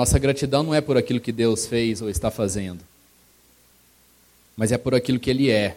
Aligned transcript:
nossa 0.00 0.18
gratidão 0.18 0.62
não 0.62 0.74
é 0.74 0.80
por 0.80 0.96
aquilo 0.96 1.20
que 1.20 1.30
Deus 1.30 1.66
fez 1.66 2.00
ou 2.00 2.08
está 2.08 2.30
fazendo, 2.30 2.80
mas 4.56 4.72
é 4.72 4.78
por 4.78 4.94
aquilo 4.94 5.20
que 5.20 5.28
Ele 5.28 5.50
é. 5.50 5.76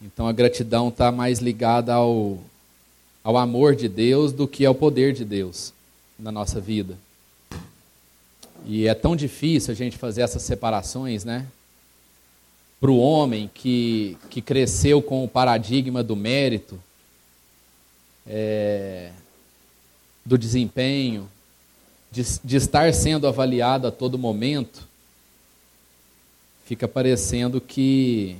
Então 0.00 0.26
a 0.26 0.32
gratidão 0.32 0.88
está 0.88 1.12
mais 1.12 1.38
ligada 1.38 1.92
ao, 1.92 2.38
ao 3.22 3.36
amor 3.36 3.76
de 3.76 3.90
Deus 3.90 4.32
do 4.32 4.48
que 4.48 4.64
ao 4.64 4.74
poder 4.74 5.12
de 5.12 5.22
Deus 5.22 5.74
na 6.18 6.32
nossa 6.32 6.62
vida. 6.62 6.96
E 8.64 8.86
é 8.86 8.94
tão 8.94 9.14
difícil 9.14 9.70
a 9.70 9.76
gente 9.76 9.98
fazer 9.98 10.22
essas 10.22 10.42
separações, 10.42 11.26
né? 11.26 11.46
Para 12.80 12.90
o 12.90 12.98
homem 12.98 13.50
que, 13.52 14.16
que 14.30 14.40
cresceu 14.40 15.02
com 15.02 15.22
o 15.22 15.28
paradigma 15.28 16.02
do 16.02 16.16
mérito, 16.16 16.80
é, 18.26 19.10
do 20.24 20.38
desempenho, 20.38 21.28
de, 22.10 22.24
de 22.42 22.56
estar 22.56 22.92
sendo 22.94 23.26
avaliado 23.26 23.86
a 23.86 23.90
todo 23.90 24.18
momento, 24.18 24.86
fica 26.64 26.88
parecendo 26.88 27.60
que 27.60 28.36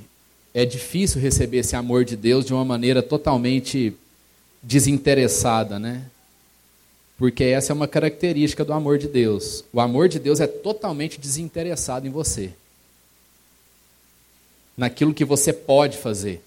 é 0.54 0.64
difícil 0.64 1.20
receber 1.20 1.58
esse 1.58 1.76
amor 1.76 2.04
de 2.04 2.16
Deus 2.16 2.44
de 2.44 2.52
uma 2.52 2.64
maneira 2.64 3.02
totalmente 3.02 3.94
desinteressada, 4.62 5.78
né? 5.78 6.04
Porque 7.16 7.44
essa 7.44 7.72
é 7.72 7.74
uma 7.74 7.88
característica 7.88 8.64
do 8.64 8.72
amor 8.72 8.96
de 8.96 9.08
Deus. 9.08 9.64
O 9.72 9.80
amor 9.80 10.08
de 10.08 10.18
Deus 10.18 10.40
é 10.40 10.46
totalmente 10.46 11.18
desinteressado 11.20 12.06
em 12.06 12.10
você. 12.10 12.52
Naquilo 14.76 15.12
que 15.12 15.24
você 15.24 15.52
pode 15.52 15.98
fazer. 15.98 16.40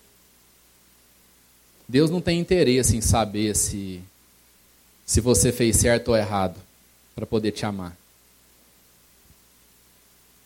Deus 1.88 2.10
não 2.10 2.22
tem 2.22 2.40
interesse 2.40 2.96
em 2.96 3.02
saber 3.02 3.56
se 3.56 4.02
se 5.06 5.20
você 5.20 5.52
fez 5.52 5.76
certo 5.76 6.10
ou 6.10 6.16
errado 6.16 6.56
para 7.16 7.26
poder 7.26 7.52
te 7.52 7.66
amar. 7.66 7.96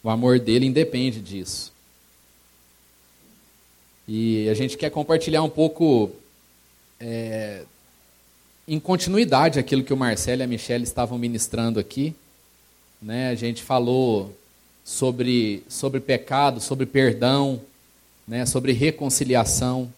O 0.03 0.09
amor 0.09 0.39
dele 0.39 0.65
independe 0.65 1.19
disso. 1.19 1.73
E 4.07 4.47
a 4.49 4.53
gente 4.53 4.77
quer 4.77 4.91
compartilhar 4.91 5.41
um 5.41 5.49
pouco, 5.49 6.11
é, 6.99 7.63
em 8.67 8.79
continuidade, 8.79 9.57
aquilo 9.57 9.83
que 9.83 9.93
o 9.93 9.97
Marcelo 9.97 10.41
e 10.41 10.43
a 10.43 10.47
Michelle 10.47 10.83
estavam 10.83 11.17
ministrando 11.17 11.79
aqui. 11.79 12.13
Né? 13.01 13.29
A 13.29 13.35
gente 13.35 13.63
falou 13.63 14.35
sobre, 14.83 15.63
sobre 15.67 15.99
pecado, 15.99 16.61
sobre 16.61 16.85
perdão, 16.85 17.59
né? 18.27 18.45
sobre 18.45 18.73
reconciliação. 18.73 19.91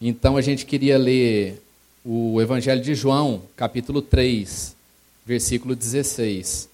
Então 0.00 0.36
a 0.36 0.40
gente 0.40 0.66
queria 0.66 0.98
ler 0.98 1.62
o 2.04 2.40
Evangelho 2.40 2.82
de 2.82 2.94
João, 2.94 3.42
capítulo 3.56 4.02
3, 4.02 4.74
versículo 5.28 5.76
16. 5.76 6.70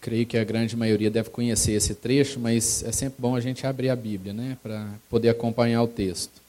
Creio 0.00 0.24
que 0.24 0.38
a 0.38 0.44
grande 0.44 0.74
maioria 0.74 1.10
deve 1.10 1.28
conhecer 1.28 1.72
esse 1.72 1.94
trecho, 1.94 2.40
mas 2.40 2.82
é 2.82 2.90
sempre 2.90 3.16
bom 3.20 3.36
a 3.36 3.40
gente 3.40 3.66
abrir 3.66 3.90
a 3.90 3.96
Bíblia, 3.96 4.32
né, 4.32 4.56
para 4.62 4.94
poder 5.10 5.28
acompanhar 5.28 5.82
o 5.82 5.86
texto. 5.86 6.40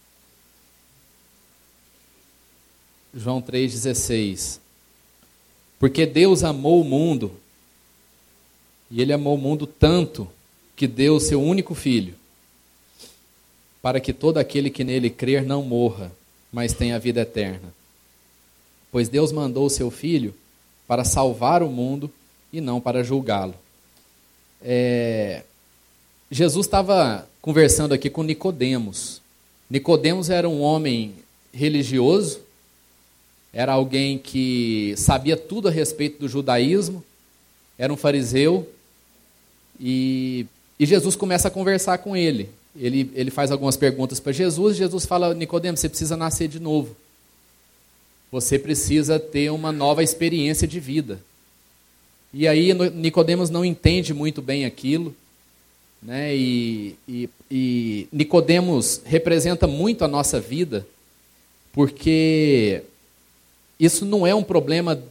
João 3.13 3.41
3,16. 3.41 4.61
Porque 5.77 6.05
Deus 6.05 6.45
amou 6.45 6.79
o 6.79 6.85
mundo, 6.85 7.33
e 8.89 9.01
Ele 9.01 9.11
amou 9.11 9.35
o 9.35 9.41
mundo 9.41 9.67
tanto 9.67 10.29
que 10.77 10.87
deu 10.87 11.17
o 11.17 11.19
seu 11.19 11.41
único 11.41 11.75
filho, 11.75 12.15
para 13.81 13.99
que 13.99 14.13
todo 14.13 14.37
aquele 14.37 14.69
que 14.69 14.85
nele 14.85 15.09
crer 15.09 15.43
não 15.43 15.61
morra, 15.61 16.09
mas 16.53 16.73
tenha 16.73 16.95
a 16.95 16.99
vida 16.99 17.19
eterna. 17.19 17.78
Pois 18.91 19.07
Deus 19.07 19.31
mandou 19.31 19.65
o 19.65 19.69
seu 19.69 19.91
filho 19.91 20.33
para 20.87 21.03
salvar 21.03 21.61
o 21.61 21.69
mundo 21.69 22.11
e 22.51 22.59
não 22.59 22.81
para 22.81 23.03
julgá-lo. 23.03 23.53
É, 24.61 25.43
Jesus 26.31 26.65
estava 26.65 27.27
conversando 27.41 27.93
aqui 27.93 28.09
com 28.09 28.23
Nicodemos. 28.23 29.21
Nicodemos 29.69 30.29
era 30.29 30.49
um 30.49 30.61
homem 30.61 31.13
religioso, 31.53 32.39
era 33.53 33.73
alguém 33.73 34.17
que 34.17 34.93
sabia 34.97 35.37
tudo 35.37 35.67
a 35.67 35.71
respeito 35.71 36.19
do 36.19 36.27
judaísmo, 36.27 37.03
era 37.77 37.91
um 37.91 37.97
fariseu, 37.97 38.67
e, 39.79 40.45
e 40.79 40.85
Jesus 40.85 41.15
começa 41.15 41.47
a 41.47 41.51
conversar 41.51 41.99
com 41.99 42.15
ele. 42.15 42.49
Ele, 42.75 43.11
ele 43.15 43.31
faz 43.31 43.51
algumas 43.51 43.77
perguntas 43.77 44.19
para 44.19 44.31
Jesus, 44.31 44.77
Jesus 44.77 45.05
fala, 45.05 45.33
Nicodemos, 45.33 45.79
você 45.79 45.89
precisa 45.89 46.17
nascer 46.17 46.47
de 46.47 46.59
novo. 46.59 46.95
Você 48.31 48.59
precisa 48.59 49.19
ter 49.19 49.49
uma 49.51 49.71
nova 49.71 50.03
experiência 50.03 50.67
de 50.67 50.79
vida. 50.79 51.19
E 52.33 52.47
aí 52.47 52.73
Nicodemos 52.93 53.49
não 53.49 53.65
entende 53.65 54.13
muito 54.13 54.41
bem 54.41 54.65
aquilo, 54.65 55.15
né? 56.01 56.35
E, 56.35 56.95
e, 57.07 57.29
e 57.49 58.07
Nicodemos 58.11 59.01
representa 59.03 59.65
muito 59.65 60.05
a 60.05 60.07
nossa 60.07 60.39
vida, 60.39 60.87
porque 61.73 62.83
isso 63.79 64.05
não 64.05 64.27
é 64.27 64.35
um 64.35 64.43
problema 64.43 65.01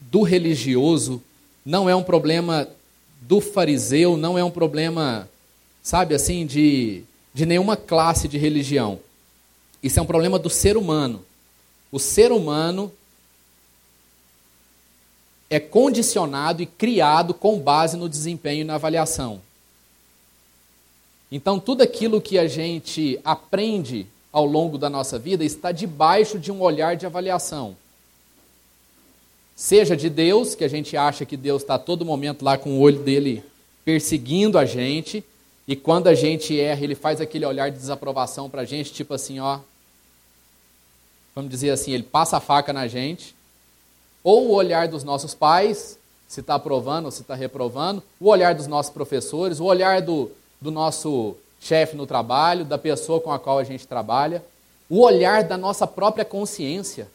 do 0.00 0.22
religioso, 0.22 1.22
não 1.64 1.90
é 1.90 1.94
um 1.94 2.02
problema 2.02 2.66
do 3.20 3.40
fariseu, 3.40 4.16
não 4.16 4.38
é 4.38 4.44
um 4.44 4.50
problema, 4.50 5.28
sabe 5.82 6.14
assim, 6.14 6.46
de, 6.46 7.02
de 7.34 7.44
nenhuma 7.44 7.76
classe 7.76 8.28
de 8.28 8.38
religião. 8.38 9.00
Isso 9.82 9.98
é 9.98 10.02
um 10.02 10.06
problema 10.06 10.38
do 10.38 10.48
ser 10.48 10.76
humano. 10.76 11.24
O 11.96 11.98
ser 11.98 12.30
humano 12.30 12.92
é 15.48 15.58
condicionado 15.58 16.62
e 16.62 16.66
criado 16.66 17.32
com 17.32 17.58
base 17.58 17.96
no 17.96 18.06
desempenho 18.06 18.60
e 18.60 18.64
na 18.64 18.74
avaliação. 18.74 19.40
Então, 21.32 21.58
tudo 21.58 21.80
aquilo 21.80 22.20
que 22.20 22.38
a 22.38 22.46
gente 22.46 23.18
aprende 23.24 24.06
ao 24.30 24.44
longo 24.44 24.76
da 24.76 24.90
nossa 24.90 25.18
vida 25.18 25.42
está 25.42 25.72
debaixo 25.72 26.38
de 26.38 26.52
um 26.52 26.60
olhar 26.60 26.96
de 26.96 27.06
avaliação. 27.06 27.74
Seja 29.54 29.96
de 29.96 30.10
Deus, 30.10 30.54
que 30.54 30.64
a 30.64 30.68
gente 30.68 30.98
acha 30.98 31.24
que 31.24 31.34
Deus 31.34 31.62
está 31.62 31.76
a 31.76 31.78
todo 31.78 32.04
momento 32.04 32.44
lá 32.44 32.58
com 32.58 32.76
o 32.76 32.80
olho 32.80 33.02
dele 33.02 33.42
perseguindo 33.86 34.58
a 34.58 34.66
gente, 34.66 35.24
e 35.66 35.74
quando 35.74 36.08
a 36.08 36.14
gente 36.14 36.60
erra, 36.60 36.84
ele 36.84 36.94
faz 36.94 37.22
aquele 37.22 37.46
olhar 37.46 37.70
de 37.70 37.78
desaprovação 37.78 38.50
para 38.50 38.60
a 38.60 38.66
gente, 38.66 38.92
tipo 38.92 39.14
assim, 39.14 39.40
ó. 39.40 39.60
Vamos 41.36 41.50
dizer 41.50 41.68
assim, 41.68 41.92
ele 41.92 42.02
passa 42.02 42.38
a 42.38 42.40
faca 42.40 42.72
na 42.72 42.88
gente, 42.88 43.36
ou 44.24 44.48
o 44.48 44.54
olhar 44.54 44.88
dos 44.88 45.04
nossos 45.04 45.34
pais, 45.34 45.98
se 46.26 46.40
está 46.40 46.54
aprovando 46.54 47.04
ou 47.04 47.10
se 47.10 47.20
está 47.20 47.34
reprovando, 47.34 48.02
o 48.18 48.30
olhar 48.30 48.54
dos 48.54 48.66
nossos 48.66 48.90
professores, 48.90 49.60
o 49.60 49.64
olhar 49.64 50.00
do, 50.00 50.30
do 50.58 50.70
nosso 50.70 51.36
chefe 51.60 51.94
no 51.94 52.06
trabalho, 52.06 52.64
da 52.64 52.78
pessoa 52.78 53.20
com 53.20 53.30
a 53.30 53.38
qual 53.38 53.58
a 53.58 53.64
gente 53.64 53.86
trabalha, 53.86 54.42
o 54.88 55.02
olhar 55.02 55.44
da 55.44 55.58
nossa 55.58 55.86
própria 55.86 56.24
consciência, 56.24 57.06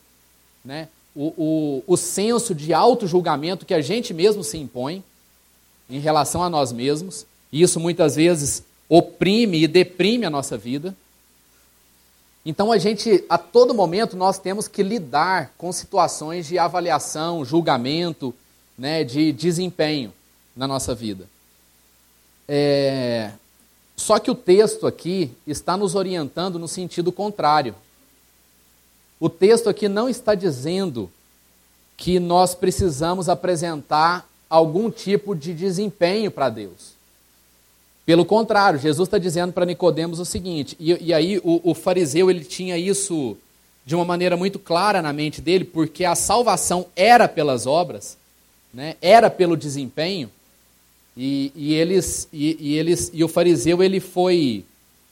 né? 0.63 0.87
o, 1.15 1.33
o, 1.35 1.83
o 1.87 1.97
senso 1.97 2.53
de 2.53 2.75
auto-julgamento 2.75 3.65
que 3.65 3.73
a 3.73 3.81
gente 3.81 4.13
mesmo 4.13 4.43
se 4.43 4.57
impõe 4.57 5.03
em 5.89 5.99
relação 5.99 6.43
a 6.43 6.49
nós 6.49 6.71
mesmos, 6.71 7.25
e 7.51 7.63
isso 7.63 7.79
muitas 7.79 8.17
vezes 8.17 8.63
oprime 8.87 9.63
e 9.63 9.67
deprime 9.67 10.27
a 10.27 10.29
nossa 10.29 10.57
vida. 10.59 10.95
Então 12.45 12.71
a 12.71 12.77
gente, 12.77 13.23
a 13.29 13.37
todo 13.37 13.73
momento, 13.73 14.17
nós 14.17 14.39
temos 14.39 14.67
que 14.67 14.81
lidar 14.81 15.53
com 15.57 15.71
situações 15.71 16.47
de 16.47 16.57
avaliação, 16.57 17.45
julgamento, 17.45 18.33
né, 18.77 19.03
de 19.03 19.31
desempenho 19.31 20.11
na 20.55 20.67
nossa 20.67 20.95
vida. 20.95 21.29
É... 22.47 23.31
Só 23.95 24.17
que 24.17 24.31
o 24.31 24.35
texto 24.35 24.87
aqui 24.87 25.31
está 25.45 25.77
nos 25.77 25.93
orientando 25.93 26.57
no 26.57 26.67
sentido 26.67 27.11
contrário. 27.11 27.75
O 29.19 29.29
texto 29.29 29.69
aqui 29.69 29.87
não 29.87 30.09
está 30.09 30.33
dizendo 30.33 31.11
que 31.95 32.19
nós 32.19 32.55
precisamos 32.55 33.29
apresentar 33.29 34.27
algum 34.49 34.89
tipo 34.89 35.35
de 35.35 35.53
desempenho 35.53 36.31
para 36.31 36.49
Deus. 36.49 36.93
Pelo 38.11 38.25
contrário, 38.25 38.77
Jesus 38.77 39.07
está 39.07 39.17
dizendo 39.17 39.53
para 39.53 39.65
Nicodemos 39.65 40.19
o 40.19 40.25
seguinte, 40.25 40.75
e, 40.77 40.97
e 41.01 41.13
aí 41.13 41.37
o, 41.45 41.61
o, 41.63 41.73
fariseu 41.73 42.29
ele 42.29 42.43
tinha 42.43 42.77
isso 42.77 43.37
de 43.85 43.95
uma 43.95 44.03
maneira 44.03 44.35
muito 44.35 44.59
clara 44.59 45.01
na 45.01 45.13
mente 45.13 45.39
dele, 45.39 45.63
porque 45.63 46.03
a 46.03 46.13
salvação 46.13 46.87
era 46.93 47.25
pelas 47.25 47.65
obras, 47.65 48.17
né, 48.73 48.97
era 49.01 49.29
pelo 49.29 49.55
desempenho, 49.55 50.29
e, 51.15 51.53
e 51.55 51.73
eles, 51.73 52.27
e, 52.33 52.57
e, 52.59 52.77
eles, 52.77 53.09
e 53.13 53.23
o 53.23 53.29
fariseu 53.29 53.81
ele 53.81 54.01
foi 54.01 54.65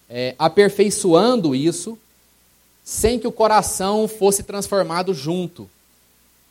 é, 0.10 0.36
aperfeiçoando 0.38 1.56
isso, 1.56 1.98
sem 2.84 3.18
que 3.18 3.28
o 3.30 3.32
coração 3.32 4.10
fosse 4.10 4.44
transformado 4.44 5.14
junto. 5.14 5.70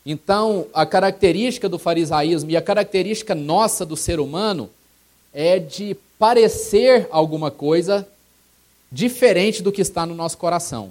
Então, 0.06 0.66
a 0.72 0.86
característica 0.86 1.68
do 1.68 1.78
farisaísmo 1.78 2.50
e 2.50 2.56
a 2.56 2.62
característica 2.62 3.34
nossa 3.34 3.84
do 3.84 3.98
ser 3.98 4.18
humano 4.18 4.70
é 5.34 5.58
de 5.58 5.94
parecer 6.18 7.06
alguma 7.10 7.50
coisa 7.50 8.06
diferente 8.90 9.62
do 9.62 9.70
que 9.70 9.82
está 9.82 10.04
no 10.04 10.14
nosso 10.14 10.36
coração. 10.38 10.90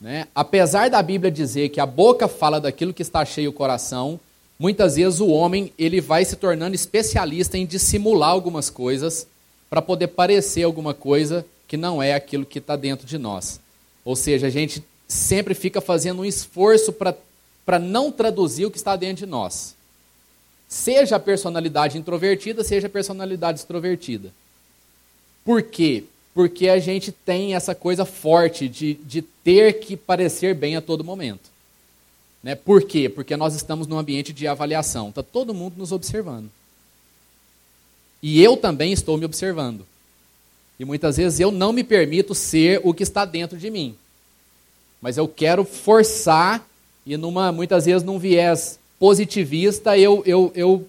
Né? 0.00 0.26
Apesar 0.34 0.90
da 0.90 1.02
Bíblia 1.02 1.30
dizer 1.30 1.70
que 1.70 1.80
a 1.80 1.86
boca 1.86 2.28
fala 2.28 2.60
daquilo 2.60 2.92
que 2.92 3.02
está 3.02 3.24
cheio 3.24 3.50
o 3.50 3.52
coração, 3.52 4.20
muitas 4.58 4.96
vezes 4.96 5.20
o 5.20 5.28
homem 5.28 5.72
ele 5.78 6.00
vai 6.00 6.24
se 6.24 6.36
tornando 6.36 6.74
especialista 6.74 7.56
em 7.56 7.66
dissimular 7.66 8.30
algumas 8.30 8.68
coisas 8.68 9.26
para 9.70 9.80
poder 9.80 10.08
parecer 10.08 10.64
alguma 10.64 10.94
coisa 10.94 11.44
que 11.68 11.76
não 11.76 12.02
é 12.02 12.14
aquilo 12.14 12.46
que 12.46 12.58
está 12.58 12.76
dentro 12.76 13.06
de 13.06 13.18
nós. 13.18 13.60
Ou 14.04 14.14
seja, 14.14 14.46
a 14.46 14.50
gente 14.50 14.84
sempre 15.08 15.54
fica 15.54 15.80
fazendo 15.80 16.22
um 16.22 16.24
esforço 16.24 16.92
para 16.92 17.78
não 17.78 18.12
traduzir 18.12 18.66
o 18.66 18.70
que 18.70 18.76
está 18.76 18.96
dentro 18.96 19.24
de 19.24 19.26
nós. 19.26 19.75
Seja 20.68 21.16
a 21.16 21.20
personalidade 21.20 21.96
introvertida, 21.96 22.64
seja 22.64 22.86
a 22.86 22.90
personalidade 22.90 23.60
extrovertida. 23.60 24.32
Por 25.44 25.62
quê? 25.62 26.04
Porque 26.34 26.68
a 26.68 26.78
gente 26.78 27.12
tem 27.12 27.54
essa 27.54 27.74
coisa 27.74 28.04
forte 28.04 28.68
de, 28.68 28.94
de 28.94 29.22
ter 29.22 29.74
que 29.74 29.96
parecer 29.96 30.54
bem 30.54 30.76
a 30.76 30.80
todo 30.80 31.04
momento. 31.04 31.50
Né? 32.42 32.54
Por 32.54 32.82
quê? 32.82 33.08
Porque 33.08 33.36
nós 33.36 33.54
estamos 33.54 33.86
num 33.86 33.98
ambiente 33.98 34.32
de 34.32 34.46
avaliação. 34.46 35.08
Está 35.08 35.22
todo 35.22 35.54
mundo 35.54 35.74
nos 35.76 35.92
observando. 35.92 36.50
E 38.22 38.42
eu 38.42 38.56
também 38.56 38.92
estou 38.92 39.16
me 39.16 39.24
observando. 39.24 39.86
E 40.78 40.84
muitas 40.84 41.16
vezes 41.16 41.40
eu 41.40 41.50
não 41.50 41.72
me 41.72 41.84
permito 41.84 42.34
ser 42.34 42.80
o 42.84 42.92
que 42.92 43.02
está 43.02 43.24
dentro 43.24 43.56
de 43.56 43.70
mim. 43.70 43.96
Mas 45.00 45.16
eu 45.16 45.28
quero 45.28 45.64
forçar, 45.64 46.66
e 47.04 47.16
numa, 47.16 47.52
muitas 47.52 47.86
vezes 47.86 48.02
num 48.02 48.18
viés 48.18 48.78
positivista, 48.98 49.96
eu, 49.98 50.22
eu, 50.26 50.52
eu, 50.54 50.86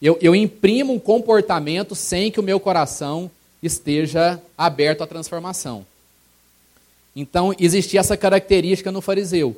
eu, 0.00 0.18
eu 0.20 0.34
imprimo 0.34 0.92
um 0.92 0.98
comportamento 0.98 1.94
sem 1.94 2.30
que 2.30 2.40
o 2.40 2.42
meu 2.42 2.58
coração 2.58 3.30
esteja 3.62 4.40
aberto 4.56 5.02
à 5.02 5.06
transformação. 5.06 5.86
Então, 7.14 7.54
existia 7.58 8.00
essa 8.00 8.16
característica 8.16 8.90
no 8.90 9.02
fariseu. 9.02 9.56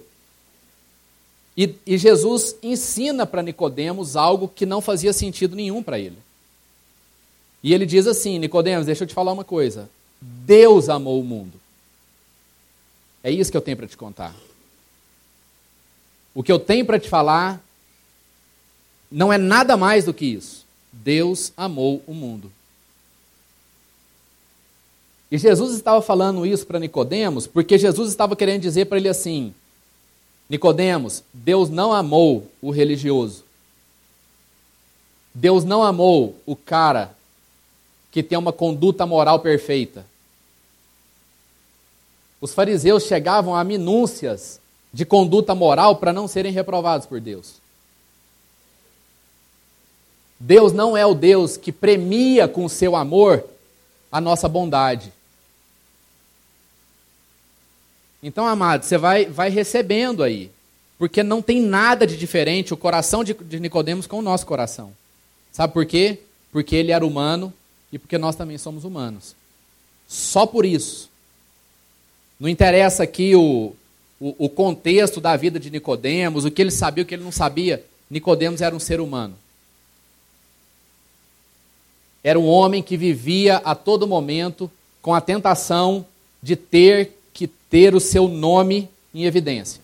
E, 1.56 1.74
e 1.86 1.96
Jesus 1.96 2.56
ensina 2.62 3.24
para 3.24 3.42
Nicodemos 3.42 4.16
algo 4.16 4.48
que 4.48 4.66
não 4.66 4.80
fazia 4.80 5.12
sentido 5.12 5.54
nenhum 5.54 5.82
para 5.82 5.98
ele. 5.98 6.18
E 7.62 7.72
ele 7.72 7.86
diz 7.86 8.06
assim: 8.06 8.38
Nicodemos, 8.38 8.86
deixa 8.86 9.04
eu 9.04 9.08
te 9.08 9.14
falar 9.14 9.32
uma 9.32 9.44
coisa. 9.44 9.88
Deus 10.20 10.88
amou 10.88 11.20
o 11.20 11.24
mundo. 11.24 11.60
É 13.22 13.30
isso 13.30 13.50
que 13.50 13.56
eu 13.56 13.62
tenho 13.62 13.76
para 13.76 13.86
te 13.86 13.96
contar. 13.96 14.34
O 16.34 16.42
que 16.42 16.50
eu 16.50 16.58
tenho 16.58 16.84
para 16.84 16.98
te 16.98 17.08
falar 17.08 17.64
não 19.14 19.32
é 19.32 19.38
nada 19.38 19.76
mais 19.76 20.04
do 20.04 20.12
que 20.12 20.26
isso. 20.26 20.66
Deus 20.92 21.52
amou 21.56 22.02
o 22.04 22.12
mundo. 22.12 22.50
E 25.30 25.38
Jesus 25.38 25.72
estava 25.76 26.02
falando 26.02 26.44
isso 26.44 26.66
para 26.66 26.80
Nicodemos, 26.80 27.46
porque 27.46 27.78
Jesus 27.78 28.10
estava 28.10 28.34
querendo 28.34 28.62
dizer 28.62 28.86
para 28.86 28.98
ele 28.98 29.08
assim: 29.08 29.54
Nicodemos, 30.48 31.22
Deus 31.32 31.70
não 31.70 31.92
amou 31.92 32.50
o 32.60 32.72
religioso. 32.72 33.44
Deus 35.32 35.64
não 35.64 35.84
amou 35.84 36.36
o 36.44 36.56
cara 36.56 37.16
que 38.10 38.22
tem 38.22 38.36
uma 38.36 38.52
conduta 38.52 39.06
moral 39.06 39.38
perfeita. 39.38 40.04
Os 42.40 42.52
fariseus 42.52 43.04
chegavam 43.04 43.54
a 43.54 43.62
minúcias 43.62 44.60
de 44.92 45.04
conduta 45.04 45.54
moral 45.54 45.96
para 45.96 46.12
não 46.12 46.26
serem 46.26 46.52
reprovados 46.52 47.06
por 47.06 47.20
Deus. 47.20 47.63
Deus 50.46 50.74
não 50.74 50.94
é 50.94 51.06
o 51.06 51.14
Deus 51.14 51.56
que 51.56 51.72
premia 51.72 52.46
com 52.46 52.66
o 52.66 52.68
seu 52.68 52.94
amor 52.94 53.42
a 54.12 54.20
nossa 54.20 54.46
bondade. 54.46 55.10
Então, 58.22 58.46
amado, 58.46 58.84
você 58.84 58.98
vai, 58.98 59.24
vai 59.24 59.48
recebendo 59.48 60.22
aí. 60.22 60.50
Porque 60.98 61.22
não 61.22 61.40
tem 61.40 61.62
nada 61.62 62.06
de 62.06 62.14
diferente 62.14 62.74
o 62.74 62.76
coração 62.76 63.24
de, 63.24 63.32
de 63.32 63.58
Nicodemos 63.58 64.06
com 64.06 64.18
o 64.18 64.22
nosso 64.22 64.44
coração. 64.44 64.92
Sabe 65.50 65.72
por 65.72 65.86
quê? 65.86 66.18
Porque 66.52 66.76
ele 66.76 66.92
era 66.92 67.06
humano 67.06 67.50
e 67.90 67.98
porque 67.98 68.18
nós 68.18 68.36
também 68.36 68.58
somos 68.58 68.84
humanos. 68.84 69.34
Só 70.06 70.44
por 70.44 70.66
isso. 70.66 71.08
Não 72.38 72.50
interessa 72.50 73.02
aqui 73.02 73.34
o, 73.34 73.72
o, 74.20 74.44
o 74.44 74.48
contexto 74.50 75.22
da 75.22 75.38
vida 75.38 75.58
de 75.58 75.70
Nicodemos, 75.70 76.44
o 76.44 76.50
que 76.50 76.60
ele 76.60 76.70
sabia, 76.70 77.02
o 77.02 77.06
que 77.06 77.14
ele 77.14 77.24
não 77.24 77.32
sabia. 77.32 77.82
Nicodemos 78.10 78.60
era 78.60 78.76
um 78.76 78.80
ser 78.80 79.00
humano. 79.00 79.42
Era 82.24 82.40
um 82.40 82.48
homem 82.48 82.82
que 82.82 82.96
vivia 82.96 83.58
a 83.58 83.74
todo 83.74 84.06
momento 84.06 84.70
com 85.02 85.12
a 85.12 85.20
tentação 85.20 86.06
de 86.42 86.56
ter 86.56 87.18
que 87.34 87.46
ter 87.46 87.94
o 87.94 88.00
seu 88.00 88.26
nome 88.26 88.88
em 89.14 89.24
evidência. 89.24 89.82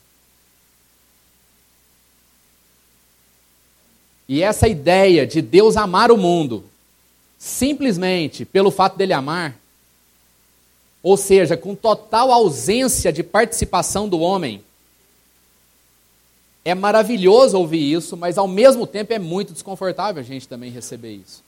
E 4.27 4.43
essa 4.43 4.67
ideia 4.67 5.27
de 5.27 5.43
Deus 5.43 5.77
amar 5.77 6.11
o 6.11 6.17
mundo 6.17 6.65
simplesmente 7.39 8.45
pelo 8.45 8.71
fato 8.71 8.97
dele 8.97 9.13
amar, 9.13 9.59
ou 11.03 11.17
seja, 11.17 11.57
com 11.57 11.75
total 11.75 12.31
ausência 12.31 13.13
de 13.13 13.23
participação 13.23 14.09
do 14.09 14.21
homem, 14.21 14.63
é 16.65 16.75
maravilhoso 16.75 17.59
ouvir 17.59 17.93
isso, 17.93 18.17
mas 18.17 18.39
ao 18.39 18.47
mesmo 18.47 18.87
tempo 18.87 19.13
é 19.13 19.19
muito 19.19 19.53
desconfortável 19.53 20.21
a 20.21 20.25
gente 20.25 20.47
também 20.47 20.71
receber 20.71 21.13
isso. 21.13 21.43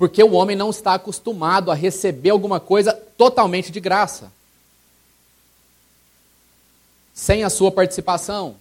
Porque 0.00 0.22
o 0.22 0.32
homem 0.32 0.56
não 0.56 0.70
está 0.70 0.94
acostumado 0.94 1.70
a 1.70 1.74
receber 1.74 2.30
alguma 2.30 2.58
coisa 2.58 2.94
totalmente 3.18 3.70
de 3.70 3.80
graça. 3.80 4.32
Sem 7.12 7.44
a 7.44 7.50
sua 7.50 7.70
participação. 7.70 8.56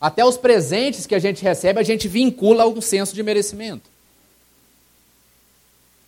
Até 0.00 0.24
os 0.24 0.38
presentes 0.38 1.04
que 1.04 1.14
a 1.14 1.18
gente 1.18 1.42
recebe, 1.42 1.78
a 1.78 1.82
gente 1.82 2.08
vincula 2.08 2.62
a 2.62 2.66
um 2.66 2.80
senso 2.80 3.14
de 3.14 3.22
merecimento. 3.22 3.90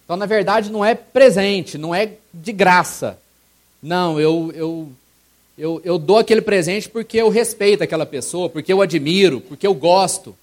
Então, 0.04 0.16
na 0.16 0.24
verdade, 0.24 0.72
não 0.72 0.82
é 0.82 0.94
presente, 0.94 1.76
não 1.76 1.94
é 1.94 2.12
de 2.32 2.52
graça. 2.52 3.18
Não, 3.82 4.18
eu, 4.18 4.52
eu, 4.54 4.92
eu, 5.58 5.82
eu 5.84 5.98
dou 5.98 6.16
aquele 6.16 6.40
presente 6.40 6.88
porque 6.88 7.18
eu 7.18 7.28
respeito 7.28 7.84
aquela 7.84 8.06
pessoa, 8.06 8.48
porque 8.48 8.72
eu 8.72 8.80
admiro, 8.80 9.42
porque 9.42 9.66
eu 9.66 9.74
gosto. 9.74 10.34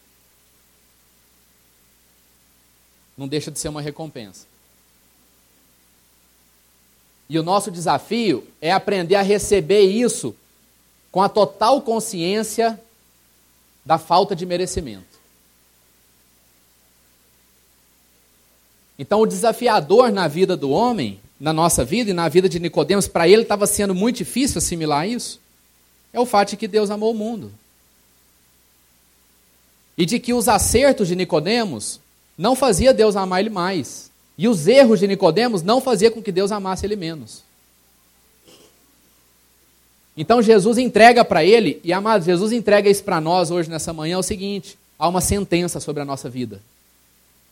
Não 3.18 3.28
deixa 3.28 3.52
de 3.52 3.60
ser 3.60 3.70
uma 3.70 3.82
recompensa. 3.82 4.46
E 7.30 7.40
o 7.40 7.44
nosso 7.44 7.72
desafio 7.72 8.48
é 8.62 8.72
aprender 8.72 9.16
a 9.16 9.22
receber 9.22 9.82
isso 9.82 10.36
com 11.12 11.22
a 11.22 11.30
total 11.30 11.82
consciência 11.82 12.80
da 13.86 13.98
falta 13.98 14.36
de 14.36 14.46
merecimento. 14.46 15.14
Então, 18.98 19.22
o 19.22 19.26
desafiador 19.26 20.12
na 20.12 20.28
vida 20.28 20.56
do 20.56 20.70
homem, 20.70 21.20
na 21.40 21.52
nossa 21.52 21.84
vida 21.84 22.12
e 22.12 22.14
na 22.14 22.30
vida 22.30 22.48
de 22.48 22.60
Nicodemos, 22.60 23.08
para 23.08 23.28
ele 23.28 23.42
estava 23.42 23.66
sendo 23.66 23.96
muito 23.96 24.18
difícil 24.18 24.60
assimilar 24.60 25.08
isso, 25.08 25.40
é 26.12 26.20
o 26.20 26.26
fato 26.26 26.52
de 26.52 26.58
que 26.58 26.68
Deus 26.68 26.90
amou 26.90 27.12
o 27.12 27.16
mundo. 27.16 27.52
E 29.98 30.06
de 30.06 30.20
que 30.20 30.34
os 30.34 30.48
acertos 30.48 31.08
de 31.08 31.16
Nicodemos 31.16 32.00
não 32.38 32.56
fazia 32.56 32.94
Deus 32.94 33.16
amar 33.16 33.40
ele 33.40 33.50
mais. 33.50 34.12
E 34.38 34.48
os 34.48 34.68
erros 34.68 35.00
de 35.00 35.08
Nicodemos 35.08 35.62
não 35.62 35.80
fazia 35.80 36.10
com 36.10 36.22
que 36.22 36.32
Deus 36.32 36.52
amasse 36.52 36.86
ele 36.86 36.96
menos. 36.96 37.44
Então 40.16 40.42
Jesus 40.42 40.78
entrega 40.78 41.26
para 41.26 41.44
ele, 41.44 41.80
e 41.84 41.92
amados, 41.92 42.26
Jesus 42.26 42.52
entrega 42.52 42.90
isso 42.90 43.04
para 43.04 43.20
nós 43.20 43.50
hoje 43.50 43.70
nessa 43.70 43.94
manhã, 43.94 44.16
é 44.16 44.18
o 44.18 44.24
seguinte: 44.24 44.78
há 44.98 45.08
uma 45.08 45.22
sentença 45.22 45.80
sobre 45.80 46.02
a 46.02 46.06
nossa 46.06 46.30
vida. 46.30 46.62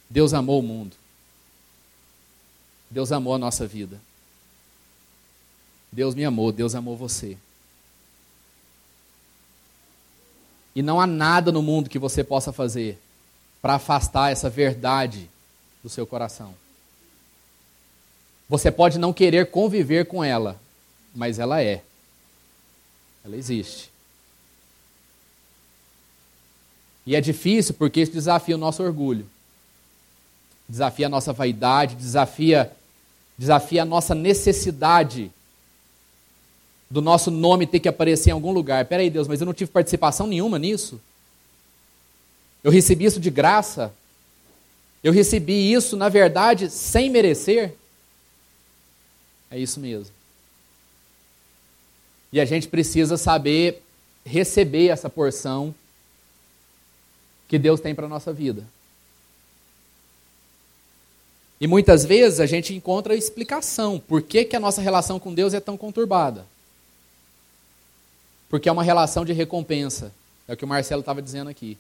Deus 0.10 0.34
amou 0.34 0.60
o 0.60 0.64
mundo. 0.64 0.96
Deus 2.90 3.12
amou 3.12 3.34
a 3.34 3.38
nossa 3.38 3.66
vida. 3.66 4.00
Deus 5.92 6.14
me 6.14 6.26
amou, 6.26 6.52
Deus 6.52 6.76
amou 6.76 6.96
você. 6.96 7.38
E 10.76 10.82
não 10.82 11.02
há 11.02 11.08
nada 11.08 11.52
no 11.52 11.62
mundo 11.62 11.90
que 11.90 12.00
você 12.00 12.24
possa 12.24 12.52
fazer 12.52 12.98
para 13.62 13.76
afastar 13.76 14.32
essa 14.32 14.50
verdade 14.50 15.30
do 15.84 15.90
seu 15.90 16.06
coração. 16.06 16.54
Você 18.50 18.72
pode 18.72 18.98
não 18.98 19.14
querer 19.14 19.50
conviver 19.50 20.06
com 20.06 20.24
ela, 20.24 20.60
mas 21.16 21.40
ela 21.40 21.62
é. 21.62 21.82
Ela 23.24 23.38
existe. 23.38 23.92
E 27.06 27.16
é 27.16 27.22
difícil 27.22 27.74
porque 27.76 28.02
isso 28.02 28.12
desafia 28.12 28.56
o 28.56 28.60
nosso 28.60 28.84
orgulho. 28.84 29.26
Desafia 30.68 31.06
a 31.06 31.10
nossa 31.10 31.34
vaidade, 31.34 31.96
desafia 31.96 32.72
desafia 33.38 33.82
a 33.82 33.86
nossa 33.86 34.14
necessidade 34.14 35.32
do 36.88 37.02
nosso 37.02 37.32
nome 37.32 37.66
ter 37.66 37.80
que 37.80 37.90
aparecer 37.90 38.30
em 38.30 38.34
algum 38.34 38.52
lugar. 38.52 38.86
Peraí, 38.86 39.10
Deus, 39.10 39.28
mas 39.28 39.40
eu 39.42 39.46
não 39.46 39.54
tive 39.54 39.72
participação 39.72 40.28
nenhuma 40.28 40.60
nisso. 40.60 41.02
Eu 42.64 42.72
recebi 42.72 43.06
isso 43.06 43.20
de 43.20 43.30
graça. 43.30 43.94
Eu 45.04 45.12
recebi 45.12 45.74
isso, 45.74 45.98
na 45.98 46.10
verdade, 46.10 46.70
sem 46.70 47.10
merecer. 47.10 47.74
É 49.50 49.58
isso 49.58 49.80
mesmo. 49.80 50.14
E 52.32 52.40
a 52.40 52.46
gente 52.46 52.68
precisa 52.68 53.18
saber 53.18 53.82
receber 54.26 54.88
essa 54.88 55.10
porção 55.10 55.74
que 57.48 57.58
Deus 57.60 57.82
tem 57.82 57.94
para 57.94 58.06
a 58.06 58.10
nossa 58.10 58.32
vida. 58.32 58.66
E 61.60 61.68
muitas 61.68 62.06
vezes 62.06 62.40
a 62.40 62.46
gente 62.46 62.74
encontra 62.74 63.16
explicação 63.16 64.00
por 64.00 64.22
que, 64.22 64.46
que 64.46 64.56
a 64.56 64.60
nossa 64.60 64.82
relação 64.82 65.20
com 65.20 65.34
Deus 65.34 65.54
é 65.54 65.60
tão 65.60 65.78
conturbada. 65.78 66.46
Porque 68.50 68.70
é 68.70 68.72
uma 68.72 68.84
relação 68.84 69.24
de 69.24 69.34
recompensa. 69.34 70.12
É 70.48 70.54
o 70.54 70.58
que 70.58 70.66
o 70.66 70.68
Marcelo 70.68 71.02
estava 71.02 71.22
dizendo 71.22 71.50
aqui. 71.50 71.78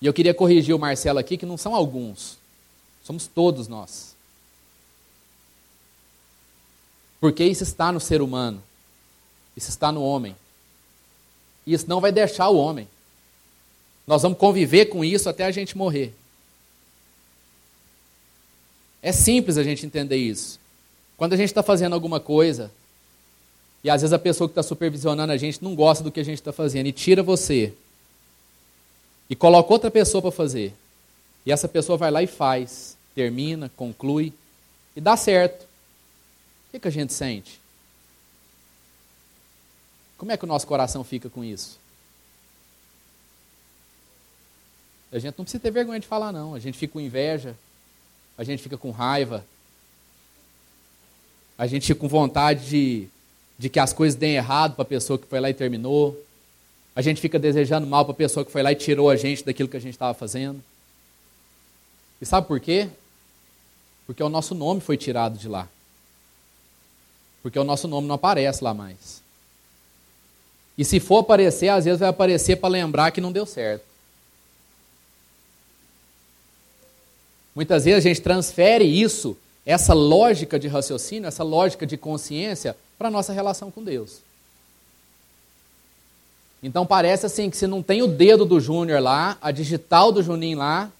E 0.00 0.06
eu 0.06 0.12
queria 0.12 0.34
corrigir 0.34 0.74
o 0.74 0.78
Marcelo 0.78 1.18
aqui, 1.18 1.36
que 1.36 1.46
não 1.46 1.56
são 1.56 1.74
alguns. 1.74 2.36
Somos 3.02 3.26
todos 3.26 3.68
nós. 3.68 4.14
Porque 7.20 7.44
isso 7.44 7.62
está 7.62 7.90
no 7.90 8.00
ser 8.00 8.20
humano. 8.20 8.62
Isso 9.56 9.70
está 9.70 9.90
no 9.90 10.02
homem. 10.02 10.36
E 11.66 11.72
isso 11.72 11.88
não 11.88 12.00
vai 12.00 12.12
deixar 12.12 12.48
o 12.48 12.56
homem. 12.56 12.88
Nós 14.06 14.22
vamos 14.22 14.38
conviver 14.38 14.86
com 14.86 15.04
isso 15.04 15.28
até 15.28 15.44
a 15.44 15.50
gente 15.50 15.76
morrer. 15.76 16.14
É 19.02 19.12
simples 19.12 19.56
a 19.56 19.62
gente 19.62 19.86
entender 19.86 20.16
isso. 20.16 20.58
Quando 21.16 21.34
a 21.34 21.36
gente 21.36 21.48
está 21.48 21.62
fazendo 21.62 21.94
alguma 21.94 22.18
coisa, 22.20 22.70
e 23.82 23.90
às 23.90 24.00
vezes 24.00 24.12
a 24.12 24.18
pessoa 24.18 24.48
que 24.48 24.52
está 24.52 24.62
supervisionando 24.62 25.32
a 25.32 25.36
gente 25.36 25.62
não 25.62 25.74
gosta 25.74 26.02
do 26.02 26.10
que 26.10 26.20
a 26.20 26.24
gente 26.24 26.38
está 26.38 26.52
fazendo, 26.52 26.86
e 26.86 26.92
tira 26.92 27.22
você, 27.22 27.72
e 29.28 29.36
coloca 29.36 29.72
outra 29.72 29.90
pessoa 29.90 30.20
para 30.20 30.30
fazer, 30.30 30.74
e 31.46 31.52
essa 31.52 31.68
pessoa 31.68 31.98
vai 31.98 32.10
lá 32.10 32.22
e 32.22 32.26
faz, 32.26 32.96
termina, 33.14 33.70
conclui, 33.76 34.32
e 34.96 35.00
dá 35.00 35.16
certo. 35.16 35.62
O 35.62 36.72
que, 36.72 36.80
que 36.80 36.88
a 36.88 36.90
gente 36.90 37.12
sente? 37.12 37.60
Como 40.16 40.32
é 40.32 40.36
que 40.36 40.44
o 40.44 40.48
nosso 40.48 40.66
coração 40.66 41.04
fica 41.04 41.28
com 41.28 41.44
isso? 41.44 41.78
A 45.12 45.18
gente 45.18 45.36
não 45.38 45.44
precisa 45.44 45.62
ter 45.62 45.70
vergonha 45.70 46.00
de 46.00 46.06
falar, 46.06 46.32
não. 46.32 46.54
A 46.54 46.58
gente 46.58 46.76
fica 46.76 46.94
com 46.94 47.00
inveja, 47.00 47.54
a 48.36 48.42
gente 48.42 48.62
fica 48.62 48.76
com 48.76 48.90
raiva, 48.90 49.44
a 51.56 51.66
gente 51.66 51.86
fica 51.86 52.00
com 52.00 52.08
vontade 52.08 52.68
de, 52.68 53.08
de 53.56 53.68
que 53.68 53.78
as 53.78 53.92
coisas 53.92 54.18
deem 54.18 54.34
errado 54.34 54.74
para 54.74 54.82
a 54.82 54.86
pessoa 54.86 55.18
que 55.18 55.26
foi 55.26 55.38
lá 55.38 55.48
e 55.48 55.54
terminou, 55.54 56.20
a 56.96 57.02
gente 57.02 57.20
fica 57.20 57.38
desejando 57.38 57.86
mal 57.86 58.04
para 58.04 58.12
a 58.12 58.16
pessoa 58.16 58.44
que 58.44 58.52
foi 58.52 58.62
lá 58.62 58.70
e 58.72 58.76
tirou 58.76 59.10
a 59.10 59.16
gente 59.16 59.44
daquilo 59.44 59.68
que 59.68 59.76
a 59.76 59.80
gente 59.80 59.94
estava 59.94 60.14
fazendo. 60.14 60.62
E 62.20 62.26
sabe 62.26 62.46
por 62.46 62.60
quê? 62.60 62.88
Porque 64.06 64.22
o 64.22 64.28
nosso 64.28 64.54
nome 64.54 64.80
foi 64.80 64.96
tirado 64.96 65.36
de 65.36 65.48
lá. 65.48 65.68
Porque 67.42 67.58
o 67.58 67.64
nosso 67.64 67.88
nome 67.88 68.06
não 68.06 68.14
aparece 68.14 68.62
lá 68.62 68.72
mais. 68.72 69.22
E 70.78 70.84
se 70.84 71.00
for 71.00 71.18
aparecer, 71.18 71.68
às 71.68 71.84
vezes 71.84 72.00
vai 72.00 72.08
aparecer 72.08 72.56
para 72.56 72.68
lembrar 72.68 73.10
que 73.10 73.20
não 73.20 73.32
deu 73.32 73.46
certo. 73.46 73.84
Muitas 77.54 77.84
vezes 77.84 78.04
a 78.04 78.08
gente 78.08 78.20
transfere 78.20 78.84
isso, 78.84 79.36
essa 79.64 79.94
lógica 79.94 80.58
de 80.58 80.66
raciocínio, 80.66 81.28
essa 81.28 81.44
lógica 81.44 81.86
de 81.86 81.96
consciência, 81.96 82.76
para 82.98 83.08
a 83.08 83.10
nossa 83.10 83.32
relação 83.32 83.70
com 83.70 83.82
Deus. 83.82 84.18
Então 86.64 86.86
parece 86.86 87.26
assim 87.26 87.50
que 87.50 87.58
se 87.58 87.66
não 87.66 87.82
tem 87.82 88.00
o 88.00 88.08
dedo 88.08 88.46
do 88.46 88.58
Júnior 88.58 88.98
lá, 88.98 89.36
a 89.42 89.50
digital 89.50 90.10
do 90.10 90.22
Juninho 90.22 90.56
lá, 90.56 90.90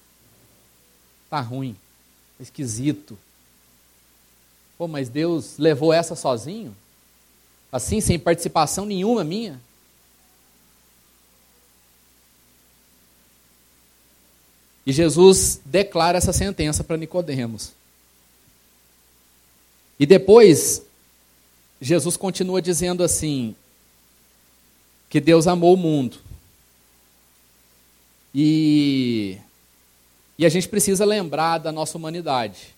tá 1.27 1.41
ruim, 1.41 1.75
esquisito. 2.39 3.17
Pô, 4.77 4.87
mas 4.87 5.09
Deus 5.09 5.57
levou 5.57 5.91
essa 5.91 6.15
sozinho? 6.15 6.75
Assim, 7.71 7.99
sem 7.99 8.19
participação 8.19 8.85
nenhuma 8.85 9.23
minha? 9.23 9.59
E 14.85 14.93
Jesus 14.93 15.59
declara 15.65 16.19
essa 16.19 16.31
sentença 16.31 16.83
para 16.83 16.95
Nicodemos. 16.95 17.71
E 19.99 20.05
depois 20.05 20.83
Jesus 21.81 22.15
continua 22.15 22.61
dizendo 22.61 23.03
assim 23.03 23.55
que 25.09 25.19
Deus 25.19 25.47
amou 25.47 25.73
o 25.73 25.77
mundo. 25.77 26.17
E 28.33 29.39
e 30.37 30.45
a 30.45 30.49
gente 30.49 30.67
precisa 30.67 31.05
lembrar 31.05 31.59
da 31.59 31.71
nossa 31.71 31.97
humanidade. 31.97 32.75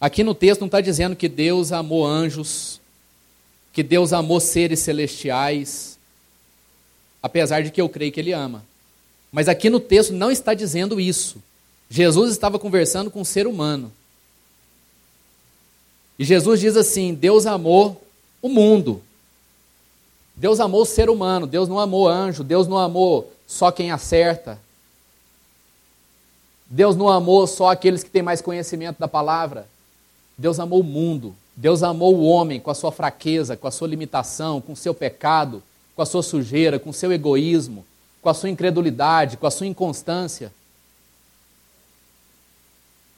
Aqui 0.00 0.22
no 0.22 0.34
texto 0.34 0.60
não 0.60 0.66
está 0.66 0.80
dizendo 0.80 1.16
que 1.16 1.28
Deus 1.28 1.72
amou 1.72 2.06
anjos, 2.06 2.80
que 3.72 3.82
Deus 3.82 4.12
amou 4.12 4.38
seres 4.38 4.80
celestiais, 4.80 5.98
apesar 7.22 7.62
de 7.62 7.70
que 7.70 7.80
eu 7.80 7.88
creio 7.88 8.12
que 8.12 8.20
Ele 8.20 8.32
ama. 8.32 8.64
Mas 9.32 9.48
aqui 9.48 9.68
no 9.68 9.80
texto 9.80 10.12
não 10.12 10.30
está 10.30 10.54
dizendo 10.54 11.00
isso. 11.00 11.42
Jesus 11.90 12.30
estava 12.30 12.58
conversando 12.58 13.10
com 13.10 13.20
um 13.20 13.24
ser 13.24 13.46
humano. 13.46 13.92
E 16.16 16.24
Jesus 16.24 16.60
diz 16.60 16.76
assim: 16.76 17.12
Deus 17.12 17.44
amou 17.44 18.06
o 18.40 18.48
mundo. 18.48 19.02
Deus 20.36 20.58
amou 20.58 20.82
o 20.82 20.86
ser 20.86 21.08
humano, 21.08 21.46
Deus 21.46 21.68
não 21.68 21.78
amou 21.78 22.08
anjo, 22.08 22.42
Deus 22.42 22.66
não 22.66 22.78
amou 22.78 23.32
só 23.46 23.70
quem 23.70 23.90
acerta. 23.90 24.58
Deus 26.66 26.96
não 26.96 27.08
amou 27.08 27.46
só 27.46 27.70
aqueles 27.70 28.02
que 28.02 28.10
têm 28.10 28.22
mais 28.22 28.40
conhecimento 28.40 28.98
da 28.98 29.06
palavra. 29.06 29.68
Deus 30.36 30.58
amou 30.58 30.80
o 30.80 30.84
mundo. 30.84 31.34
Deus 31.56 31.82
amou 31.84 32.16
o 32.16 32.24
homem 32.24 32.58
com 32.58 32.70
a 32.70 32.74
sua 32.74 32.90
fraqueza, 32.90 33.56
com 33.56 33.68
a 33.68 33.70
sua 33.70 33.86
limitação, 33.86 34.60
com 34.60 34.72
o 34.72 34.76
seu 34.76 34.92
pecado, 34.92 35.62
com 35.94 36.02
a 36.02 36.06
sua 36.06 36.22
sujeira, 36.22 36.80
com 36.80 36.90
o 36.90 36.94
seu 36.94 37.12
egoísmo, 37.12 37.86
com 38.20 38.28
a 38.28 38.34
sua 38.34 38.50
incredulidade, 38.50 39.36
com 39.36 39.46
a 39.46 39.50
sua 39.50 39.66
inconstância. 39.66 40.52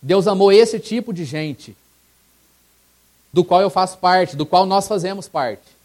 Deus 0.02 0.26
amou 0.26 0.52
esse 0.52 0.78
tipo 0.78 1.12
de 1.14 1.24
gente, 1.24 1.74
do 3.32 3.42
qual 3.42 3.62
eu 3.62 3.70
faço 3.70 3.96
parte, 3.98 4.36
do 4.36 4.44
qual 4.44 4.66
nós 4.66 4.86
fazemos 4.86 5.28
parte. 5.28 5.75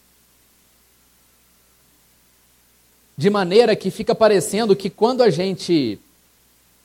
De 3.22 3.30
maneira 3.30 3.76
que 3.76 3.88
fica 3.88 4.16
parecendo 4.16 4.74
que 4.74 4.90
quando 4.90 5.22
a 5.22 5.30
gente 5.30 5.96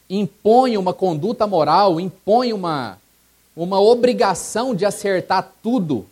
impõe 0.08 0.77
uma 0.77 0.94
conduta 0.94 1.48
moral, 1.48 2.00
impõe 2.00 2.53
uma, 2.53 3.00
uma 3.56 3.79
obrigação 3.82 4.75
de 4.75 4.86
acertar 4.86 5.51
tudo, 5.63 6.06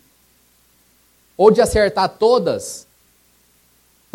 ou 1.36 1.52
de 1.52 1.60
acertar 1.60 2.08
todas, 2.08 2.86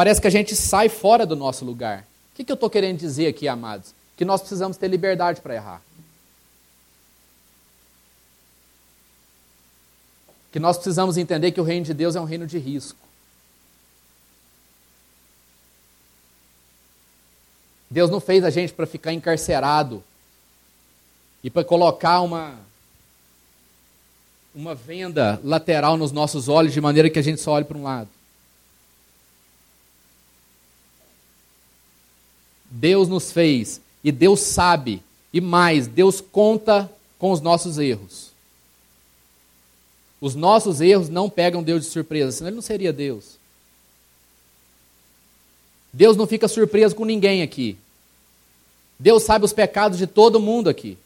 Parece 0.02 0.20
que 0.20 0.26
a 0.26 0.32
gente 0.32 0.56
sai 0.56 0.90
fora 0.90 1.28
do 1.28 1.36
nosso 1.36 1.64
lugar. 1.64 2.08
O 2.34 2.36
que, 2.36 2.44
que 2.44 2.52
eu 2.52 2.56
estou 2.56 2.72
querendo 2.72 2.98
dizer 2.98 3.28
aqui, 3.28 3.48
amados? 3.48 3.94
Que 4.18 4.26
nós 4.26 4.42
precisamos 4.42 4.76
ter 4.76 4.88
liberdade 4.88 5.40
para 5.42 5.54
errar. 5.54 5.80
Que 10.52 10.60
nós 10.60 10.76
precisamos 10.76 11.18
entender 11.18 11.52
que 11.52 11.62
o 11.62 11.64
reino 11.64 11.86
de 11.86 11.94
Deus 11.94 12.16
é 12.16 12.20
um 12.20 12.26
reino 12.26 12.48
de 12.48 12.58
risco. 12.58 12.98
Deus 17.92 18.10
não 18.10 18.22
fez 18.22 18.46
a 18.46 18.50
gente 18.50 18.72
para 18.72 18.88
ficar 18.88 19.12
encarcerado 19.12 20.02
e 21.44 21.50
para 21.50 21.66
colocar 21.66 22.22
uma 22.22 22.58
uma 24.56 24.74
venda 24.74 25.40
lateral 25.44 25.96
nos 25.98 26.12
nossos 26.12 26.48
olhos 26.50 26.74
de 26.74 26.82
maneira 26.82 27.10
que 27.10 27.20
a 27.20 27.22
gente 27.22 27.40
só 27.40 27.52
olhe 27.52 27.66
para 27.66 27.78
um 27.78 27.84
lado. 27.84 28.10
Deus 32.70 33.08
nos 33.08 33.32
fez 33.32 33.82
e 34.04 34.12
Deus 34.12 34.40
sabe, 34.40 35.04
e 35.34 35.40
mais, 35.40 35.88
Deus 35.88 36.20
conta 36.22 36.90
com 37.20 37.32
os 37.32 37.40
nossos 37.40 37.78
erros. 37.78 38.32
Os 40.20 40.36
nossos 40.36 40.82
erros 40.82 41.10
não 41.10 41.30
pegam 41.30 41.64
Deus 41.64 41.84
de 41.84 41.90
surpresa, 41.90 42.32
senão 42.32 42.50
ele 42.50 42.56
não 42.56 42.62
seria 42.62 42.92
Deus. 42.92 43.41
Deus 45.94 46.16
não 46.16 46.26
fica 46.26 46.48
surpreso 46.48 46.96
com 46.96 47.06
ninguém 47.06 47.42
aqui. 47.42 47.78
Deus 48.98 49.24
sabe 49.24 49.46
os 49.46 49.54
pecados 49.54 49.98
de 49.98 50.08
todo 50.08 50.40
mundo 50.40 50.70
aqui. 50.70 50.98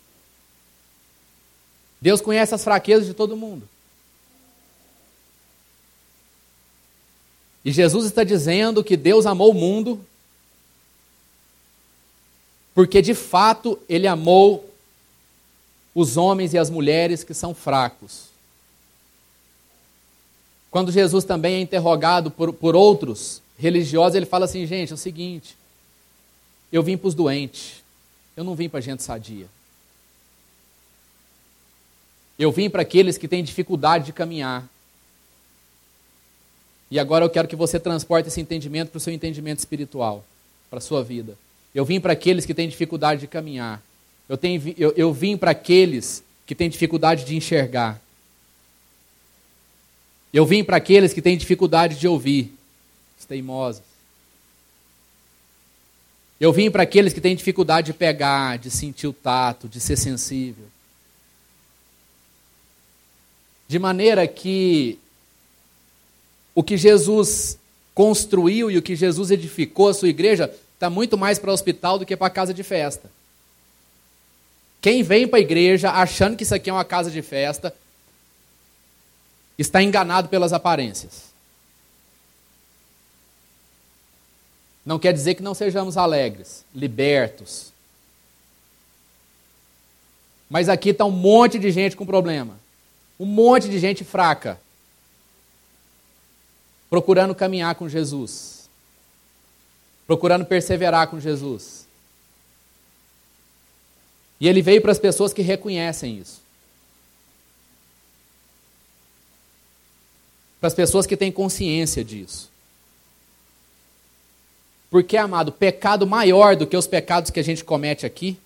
Deus 2.00 2.22
conhece 2.22 2.54
as 2.54 2.63
fraquezas 2.63 3.08
de 3.08 3.13
todo 3.13 3.38
mundo. 3.38 3.68
E 7.63 7.72
Jesus 7.72 8.06
está 8.06 8.24
dizendo 8.24 8.84
que 8.84 8.96
Deus 8.96 9.25
amou 9.25 9.51
o 9.51 9.56
mundo 9.56 10.00
porque 12.75 13.01
de 13.01 13.13
fato 13.13 13.80
ele 13.88 14.06
amou 14.06 14.70
os 15.96 16.18
homens 16.18 16.54
e 16.54 16.58
as 16.58 16.70
mulheres 16.70 17.24
que 17.24 17.34
são 17.34 17.56
fracos. 17.56 18.25
Quando 20.70 20.92
Jesus 20.92 21.24
também 21.24 21.56
é 21.56 21.62
interrogado 21.62 22.30
por, 22.30 22.51
por 22.51 22.75
outros 22.75 23.42
religiosos, 23.58 24.16
ele 24.16 24.26
fala 24.26 24.46
assim: 24.46 24.66
gente, 24.66 24.92
é 24.92 24.96
o 24.96 24.98
seguinte, 24.98 25.56
eu 26.72 26.84
vim 26.84 26.98
para 26.98 27.08
os 27.08 27.14
doentes, 27.14 27.84
eu 28.36 28.44
não 28.44 28.56
vim 28.56 28.70
para 28.70 28.82
gente 28.82 29.04
sadia. 29.04 29.48
Eu 32.38 32.52
vim 32.52 32.70
para 32.70 32.82
aqueles 32.82 33.18
que 33.18 33.28
têm 33.28 33.44
dificuldade 33.44 34.08
de 34.08 34.14
caminhar. 34.14 34.68
E 36.92 37.00
agora 37.00 37.24
eu 37.24 37.30
quero 37.30 37.48
que 37.48 37.56
você 37.56 37.80
transporte 37.80 38.28
esse 38.28 38.42
entendimento 38.42 38.90
para 38.90 38.98
o 38.98 39.02
seu 39.02 39.14
entendimento 39.14 39.60
espiritual, 39.60 40.24
para 40.70 40.80
a 40.80 40.82
sua 40.82 41.04
vida. 41.04 41.38
Eu 41.74 41.86
vim 41.86 42.00
para 42.00 42.14
aqueles 42.14 42.46
que 42.46 42.54
têm 42.54 42.68
dificuldade 42.68 43.22
de 43.22 43.28
caminhar. 43.28 43.82
Eu, 44.28 44.38
tenho, 44.38 44.74
eu, 44.78 44.94
eu 44.96 45.14
vim 45.14 45.38
para 45.38 45.52
aqueles 45.52 46.24
que 46.46 46.54
têm 46.54 46.70
dificuldade 46.70 47.26
de 47.26 47.36
enxergar. 47.36 48.02
Eu 50.34 50.46
vim 50.46 50.64
para 50.64 50.78
aqueles 50.78 51.14
que 51.14 51.22
têm 51.22 51.38
dificuldade 51.38 51.98
de 51.98 52.08
ouvir, 52.08 52.54
os 53.17 53.25
teimosos. 53.25 53.81
Eu 56.39 56.51
vim 56.51 56.69
para 56.69 56.84
aqueles 56.84 57.13
que 57.13 57.22
têm 57.22 57.36
dificuldade 57.36 57.88
de 57.88 57.98
pegar, 57.98 58.57
de 58.57 58.69
sentir 58.69 59.07
o 59.07 59.13
tato, 59.13 59.69
de 59.69 59.79
ser 59.79 59.95
sensível. 59.95 60.65
De 63.67 63.79
maneira 63.79 64.27
que 64.27 65.00
o 66.53 66.62
que 66.62 66.77
Jesus 66.77 67.57
construiu 67.93 68.69
e 68.69 68.77
o 68.77 68.81
que 68.81 68.95
Jesus 68.95 69.31
edificou 69.31 69.89
a 69.89 69.93
sua 69.93 70.10
igreja 70.10 70.53
está 70.74 70.89
muito 70.89 71.17
mais 71.17 71.39
para 71.39 71.50
o 71.50 71.53
hospital 71.53 71.98
do 71.98 72.05
que 72.05 72.17
para 72.17 72.27
a 72.27 72.29
casa 72.29 72.53
de 72.53 72.63
festa. 72.63 73.10
Quem 74.81 75.01
vem 75.01 75.27
para 75.27 75.39
a 75.39 75.41
igreja 75.41 75.89
achando 75.89 76.38
que 76.38 76.43
isso 76.43 76.53
aqui 76.53 76.69
é 76.69 76.74
uma 76.74 76.86
casa 76.86 77.10
de 77.10 77.22
festa 77.22 77.74
está 79.57 79.81
enganado 79.81 80.27
pelas 80.27 80.53
aparências. 80.53 81.35
Não 84.86 85.00
quer 85.00 85.12
dizer 85.12 85.34
que 85.36 85.42
não 85.42 85.56
sejamos 85.56 85.98
alegres, 85.98 86.63
libertos. 86.74 87.74
Mas 90.50 90.70
aqui 90.70 90.89
está 90.89 91.04
um 91.06 91.12
monte 91.12 91.58
de 91.58 91.72
gente 91.72 91.96
com 91.96 92.06
problema. 92.06 92.60
Um 93.20 93.25
monte 93.25 93.68
de 93.68 93.80
gente 93.80 94.04
fraca. 94.04 94.60
Procurando 96.88 97.34
caminhar 97.34 97.74
com 97.75 97.89
Jesus. 97.89 98.70
Procurando 100.06 100.46
perseverar 100.46 101.08
com 101.08 101.20
Jesus. 101.20 101.88
E 104.39 104.48
ele 104.48 104.62
veio 104.62 104.82
para 104.82 104.92
as 104.92 105.00
pessoas 105.00 105.34
que 105.34 105.42
reconhecem 105.42 106.20
isso. 106.20 106.42
Para 110.60 110.68
as 110.68 110.74
pessoas 110.75 111.08
que 111.08 111.18
têm 111.18 111.32
consciência 111.32 112.04
disso. 112.04 112.55
Porque, 114.96 115.18
amado, 115.18 115.52
pecado 115.52 116.08
maior 116.08 116.56
do 116.56 116.66
que 116.66 116.78
os 116.78 116.88
pecados 116.88 117.30
que 117.30 117.38
a 117.38 117.44
gente 117.44 117.66
comete 117.66 118.06
aqui 118.06 118.38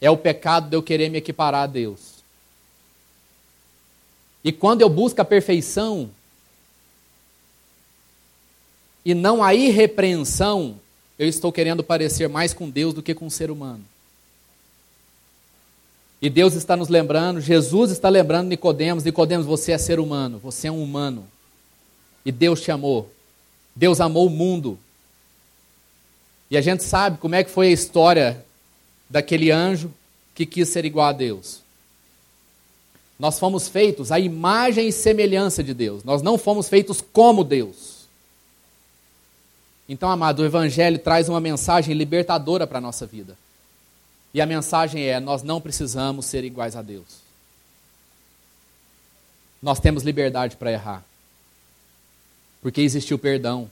é 0.00 0.10
o 0.10 0.16
pecado 0.16 0.70
de 0.70 0.74
eu 0.74 0.82
querer 0.82 1.10
me 1.10 1.18
equiparar 1.18 1.64
a 1.64 1.66
Deus. 1.66 2.24
E 4.42 4.50
quando 4.50 4.80
eu 4.80 4.88
busco 4.88 5.20
a 5.20 5.24
perfeição 5.26 6.10
e 9.04 9.12
não 9.12 9.44
a 9.44 9.54
irrepreensão, 9.54 10.80
eu 11.18 11.28
estou 11.28 11.52
querendo 11.52 11.84
parecer 11.84 12.26
mais 12.26 12.54
com 12.54 12.70
Deus 12.70 12.94
do 12.94 13.02
que 13.02 13.14
com 13.14 13.26
o 13.26 13.30
ser 13.30 13.50
humano. 13.50 13.84
E 16.22 16.30
Deus 16.30 16.54
está 16.54 16.74
nos 16.74 16.88
lembrando, 16.88 17.42
Jesus 17.42 17.90
está 17.90 18.08
lembrando 18.08 18.48
Nicodemos, 18.48 19.04
Nicodemos, 19.04 19.44
você 19.44 19.72
é 19.72 19.76
ser 19.76 20.00
humano, 20.00 20.38
você 20.38 20.68
é 20.68 20.72
um 20.72 20.82
humano. 20.82 21.28
E 22.24 22.32
Deus 22.32 22.62
te 22.62 22.70
amou. 22.70 23.12
Deus 23.76 24.00
amou 24.00 24.26
o 24.26 24.30
mundo. 24.30 24.78
E 26.50 26.56
a 26.56 26.60
gente 26.60 26.82
sabe 26.82 27.18
como 27.18 27.34
é 27.34 27.44
que 27.44 27.50
foi 27.50 27.68
a 27.68 27.72
história 27.72 28.44
daquele 29.08 29.50
anjo 29.50 29.92
que 30.34 30.44
quis 30.44 30.68
ser 30.68 30.84
igual 30.84 31.08
a 31.08 31.12
Deus. 31.12 31.60
Nós 33.18 33.38
fomos 33.38 33.68
feitos 33.68 34.10
à 34.10 34.18
imagem 34.18 34.88
e 34.88 34.92
semelhança 34.92 35.62
de 35.62 35.74
Deus. 35.74 36.02
Nós 36.02 36.22
não 36.22 36.38
fomos 36.38 36.68
feitos 36.68 37.00
como 37.00 37.44
Deus. 37.44 38.00
Então, 39.88 40.08
amado, 40.08 40.40
o 40.40 40.44
Evangelho 40.44 40.98
traz 40.98 41.28
uma 41.28 41.40
mensagem 41.40 41.94
libertadora 41.94 42.66
para 42.66 42.78
a 42.78 42.80
nossa 42.80 43.06
vida. 43.06 43.36
E 44.32 44.40
a 44.40 44.46
mensagem 44.46 45.04
é: 45.04 45.20
nós 45.20 45.42
não 45.42 45.60
precisamos 45.60 46.26
ser 46.26 46.44
iguais 46.44 46.76
a 46.76 46.82
Deus. 46.82 47.20
Nós 49.62 49.78
temos 49.78 50.02
liberdade 50.02 50.56
para 50.56 50.72
errar. 50.72 51.04
Porque 52.62 52.80
existiu 52.80 53.18
perdão. 53.18 53.70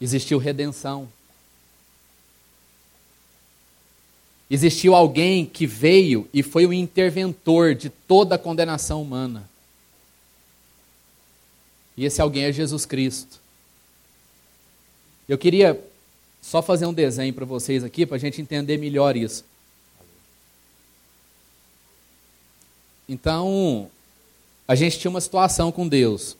Existiu 0.00 0.38
redenção. 0.38 1.08
Existiu 4.50 4.94
alguém 4.94 5.44
que 5.44 5.66
veio 5.66 6.28
e 6.32 6.42
foi 6.42 6.66
o 6.66 6.72
interventor 6.72 7.74
de 7.74 7.90
toda 7.90 8.36
a 8.36 8.38
condenação 8.38 9.02
humana. 9.02 9.48
E 11.96 12.04
esse 12.04 12.22
alguém 12.22 12.44
é 12.44 12.52
Jesus 12.52 12.86
Cristo. 12.86 13.40
Eu 15.28 15.36
queria 15.36 15.78
só 16.40 16.62
fazer 16.62 16.86
um 16.86 16.94
desenho 16.94 17.34
para 17.34 17.44
vocês 17.44 17.84
aqui, 17.84 18.06
para 18.06 18.16
a 18.16 18.20
gente 18.20 18.40
entender 18.40 18.78
melhor 18.78 19.16
isso. 19.16 19.44
Então, 23.06 23.90
a 24.66 24.74
gente 24.74 24.98
tinha 24.98 25.10
uma 25.10 25.20
situação 25.20 25.70
com 25.72 25.86
Deus. 25.86 26.36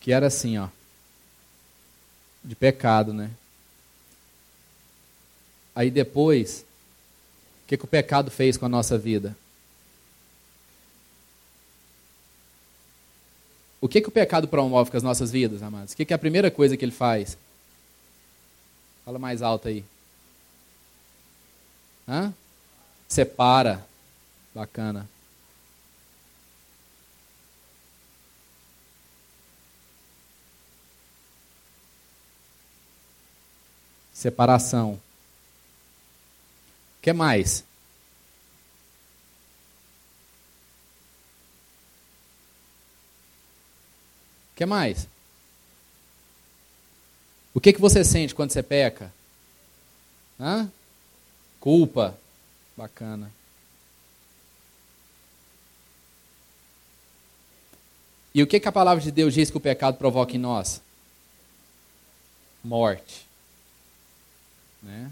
Que 0.00 0.12
era 0.12 0.28
assim, 0.28 0.58
ó. 0.58 0.68
De 2.42 2.54
pecado, 2.54 3.12
né? 3.12 3.30
Aí 5.74 5.90
depois, 5.90 6.64
o 7.64 7.68
que, 7.68 7.76
que 7.76 7.84
o 7.84 7.88
pecado 7.88 8.30
fez 8.30 8.56
com 8.56 8.66
a 8.66 8.68
nossa 8.68 8.98
vida? 8.98 9.36
O 13.80 13.88
que, 13.88 14.00
que 14.00 14.08
o 14.08 14.12
pecado 14.12 14.46
promove 14.46 14.90
com 14.90 14.96
as 14.96 15.02
nossas 15.02 15.30
vidas, 15.30 15.62
amados? 15.62 15.94
O 15.94 15.96
que, 15.96 16.04
que 16.04 16.12
é 16.12 16.16
a 16.16 16.18
primeira 16.18 16.50
coisa 16.50 16.76
que 16.76 16.84
ele 16.84 16.92
faz? 16.92 17.38
Fala 19.04 19.18
mais 19.18 19.40
alto 19.40 19.68
aí. 19.68 19.84
Hã? 22.06 22.34
Separa. 23.08 23.86
Bacana. 24.54 25.08
Separação. 34.20 35.00
O 36.98 37.00
que 37.00 37.10
mais? 37.10 37.60
O 44.52 44.56
que 44.56 44.66
mais? 44.66 45.08
O 47.54 47.60
que, 47.62 47.72
que 47.72 47.80
você 47.80 48.04
sente 48.04 48.34
quando 48.34 48.50
você 48.50 48.62
peca? 48.62 49.10
Hã? 50.38 50.70
Culpa. 51.58 52.14
Bacana. 52.76 53.32
E 58.34 58.42
o 58.42 58.46
que, 58.46 58.60
que 58.60 58.68
a 58.68 58.72
palavra 58.72 59.02
de 59.02 59.10
Deus 59.10 59.32
diz 59.32 59.50
que 59.50 59.56
o 59.56 59.60
pecado 59.60 59.96
provoca 59.96 60.36
em 60.36 60.38
nós? 60.38 60.82
Morte. 62.62 63.29
Né? 64.82 65.10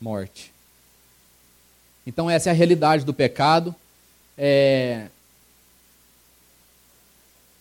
Morte. 0.00 0.52
Então, 2.06 2.30
essa 2.30 2.48
é 2.48 2.52
a 2.52 2.54
realidade 2.54 3.04
do 3.04 3.12
pecado. 3.12 3.74
É, 4.36 5.08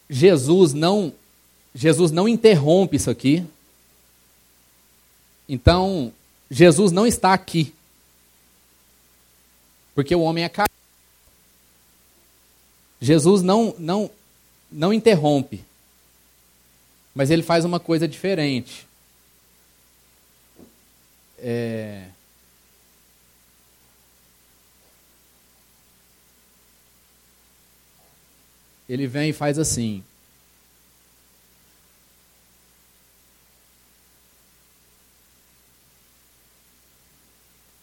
Jesus 0.09 0.73
não 0.73 1.13
Jesus 1.73 2.11
não 2.11 2.27
interrompe 2.27 2.95
isso 2.95 3.09
aqui. 3.09 3.45
Então, 5.47 6.11
Jesus 6.49 6.91
não 6.91 7.05
está 7.05 7.33
aqui. 7.33 7.73
Porque 9.93 10.15
o 10.15 10.21
homem 10.21 10.43
é 10.43 10.49
carne. 10.49 10.73
Jesus 13.01 13.41
não 13.41 13.75
não 13.77 14.09
não 14.71 14.93
interrompe. 14.93 15.63
Mas 17.17 17.31
ele 17.31 17.41
faz 17.41 17.65
uma 17.65 17.79
coisa 17.79 18.07
diferente. 18.07 18.85
É... 21.39 22.09
ele 28.87 29.07
vem 29.07 29.31
e 29.31 29.33
faz 29.33 29.57
assim. 29.57 30.03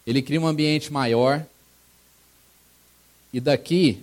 Ele 0.07 0.21
cria 0.21 0.39
um 0.39 0.47
ambiente 0.47 0.93
maior. 0.93 1.45
E 3.33 3.41
daqui, 3.41 4.01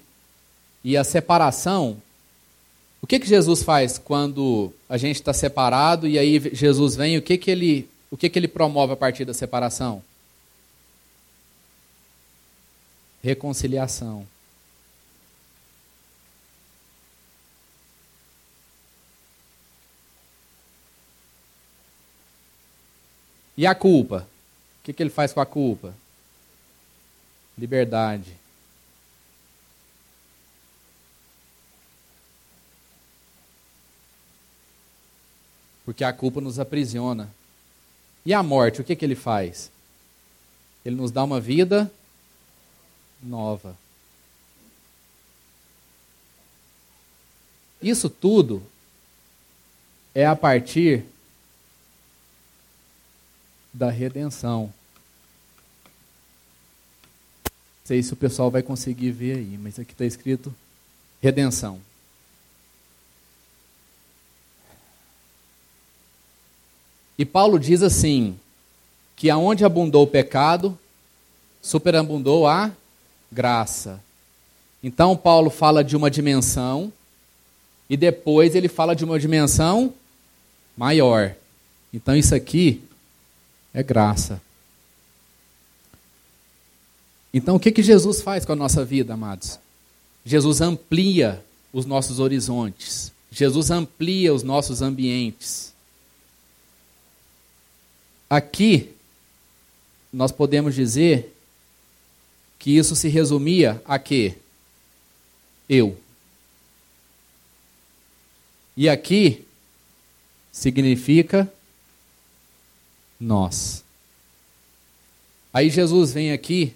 e 0.85 0.95
a 0.95 1.03
separação. 1.03 2.03
O 3.03 3.07
que, 3.07 3.19
que 3.19 3.27
Jesus 3.27 3.65
faz 3.65 3.99
quando 3.99 4.73
a 4.89 4.97
gente 4.97 5.17
está 5.17 5.33
separado 5.33 6.07
e 6.07 6.19
aí 6.19 6.39
Jesus 6.55 6.95
vem? 6.95 7.19
O 7.19 7.23
que, 7.23 7.37
que 7.37 7.51
ele 7.51 7.91
o 8.11 8.17
que, 8.17 8.29
que 8.29 8.39
ele 8.39 8.47
promove 8.47 8.93
a 8.93 8.97
partir 8.97 9.25
da 9.25 9.35
separação? 9.35 10.03
Reconciliação. 13.23 14.27
E 23.57 23.67
a 23.67 23.75
culpa? 23.75 24.29
O 24.81 24.85
que, 24.85 24.93
que 24.93 25.03
ele 25.03 25.11
faz 25.11 25.33
com 25.33 25.41
a 25.41 25.47
culpa? 25.47 25.95
Liberdade. 27.57 28.42
Porque 35.85 36.05
a 36.05 36.13
culpa 36.13 36.41
nos 36.41 36.59
aprisiona. 36.59 37.31
E 38.25 38.33
a 38.33 38.43
morte, 38.43 38.81
o 38.81 38.85
que, 38.85 38.95
que 38.95 39.05
ele 39.05 39.17
faz? 39.17 39.71
Ele 40.85 40.97
nos 40.97 41.11
dá 41.11 41.25
uma 41.25 41.41
vida 41.41 41.91
nova. 43.23 43.77
Isso 47.81 48.09
tudo 48.09 48.63
é 50.15 50.25
a 50.25 50.37
partir 50.37 51.05
da 53.73 53.91
redenção. 53.91 54.73
Não 57.45 57.87
sei 57.87 58.03
se 58.03 58.13
o 58.13 58.17
pessoal 58.17 58.51
vai 58.51 58.63
conseguir 58.63 59.11
ver 59.11 59.39
aí, 59.39 59.59
mas 59.59 59.79
aqui 59.79 59.93
está 59.93 60.05
escrito 60.05 60.55
redenção. 61.21 61.81
E 67.19 67.25
Paulo 67.25 67.59
diz 67.59 67.83
assim: 67.83 68.39
que 69.17 69.31
aonde 69.31 69.65
abundou 69.65 70.05
o 70.05 70.07
pecado, 70.07 70.79
superabundou 71.61 72.47
a 72.47 72.73
graça. 73.31 74.01
Então 74.83 75.17
Paulo 75.17 75.49
fala 75.49 75.85
de 75.85 75.97
uma 75.97 76.11
dimensão 76.11 76.93
e 77.89 77.97
depois 77.97 78.55
ele 78.55 78.69
fala 78.69 78.97
de 78.97 79.05
uma 79.05 79.19
dimensão 79.19 79.95
maior. 80.77 81.35
Então 81.93 82.17
isso 82.17 82.35
aqui 82.35 82.83
é 83.73 83.83
graça. 83.83 84.41
Então, 87.35 87.57
o 87.57 87.61
que, 87.61 87.73
que 87.73 87.83
Jesus 87.83 88.21
faz 88.21 88.45
com 88.45 88.53
a 88.53 88.57
nossa 88.57 88.85
vida, 88.85 89.15
amados? 89.15 89.59
Jesus 90.25 90.61
amplia 90.61 91.43
os 91.73 91.87
nossos 91.87 92.19
horizontes. 92.19 93.11
Jesus 93.31 93.71
amplia 93.71 94.35
os 94.35 94.43
nossos 94.43 94.83
ambientes. 94.83 95.72
Aqui, 98.35 98.91
nós 100.11 100.33
podemos 100.33 100.75
dizer 100.75 101.37
que 102.59 102.75
isso 102.79 102.97
se 102.97 103.07
resumia 103.07 103.83
a 103.85 103.99
quê? 103.99 104.39
Eu. 105.69 106.01
E 108.75 108.89
aqui 108.89 109.47
significa 110.51 111.53
nós. 113.21 113.85
Aí 115.53 115.69
Jesus 115.69 116.15
vem 116.15 116.33
aqui 116.33 116.75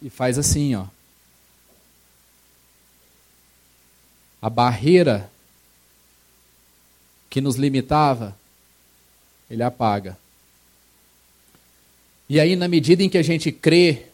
e 0.00 0.08
faz 0.08 0.38
assim, 0.38 0.76
ó. 0.76 0.86
A 4.40 4.48
barreira 4.48 5.28
que 7.32 7.40
nos 7.40 7.56
limitava, 7.56 8.36
ele 9.50 9.62
apaga. 9.62 10.18
E 12.28 12.38
aí, 12.38 12.54
na 12.54 12.68
medida 12.68 13.02
em 13.02 13.08
que 13.08 13.16
a 13.16 13.22
gente 13.22 13.50
crê 13.50 14.04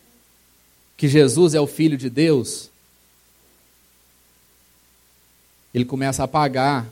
que 0.97 1.09
Jesus 1.09 1.53
é 1.53 1.61
o 1.61 1.67
Filho 1.67 1.99
de 1.99 2.09
Deus, 2.09 2.71
ele 5.75 5.85
começa 5.85 6.23
a 6.23 6.27
apagar 6.27 6.87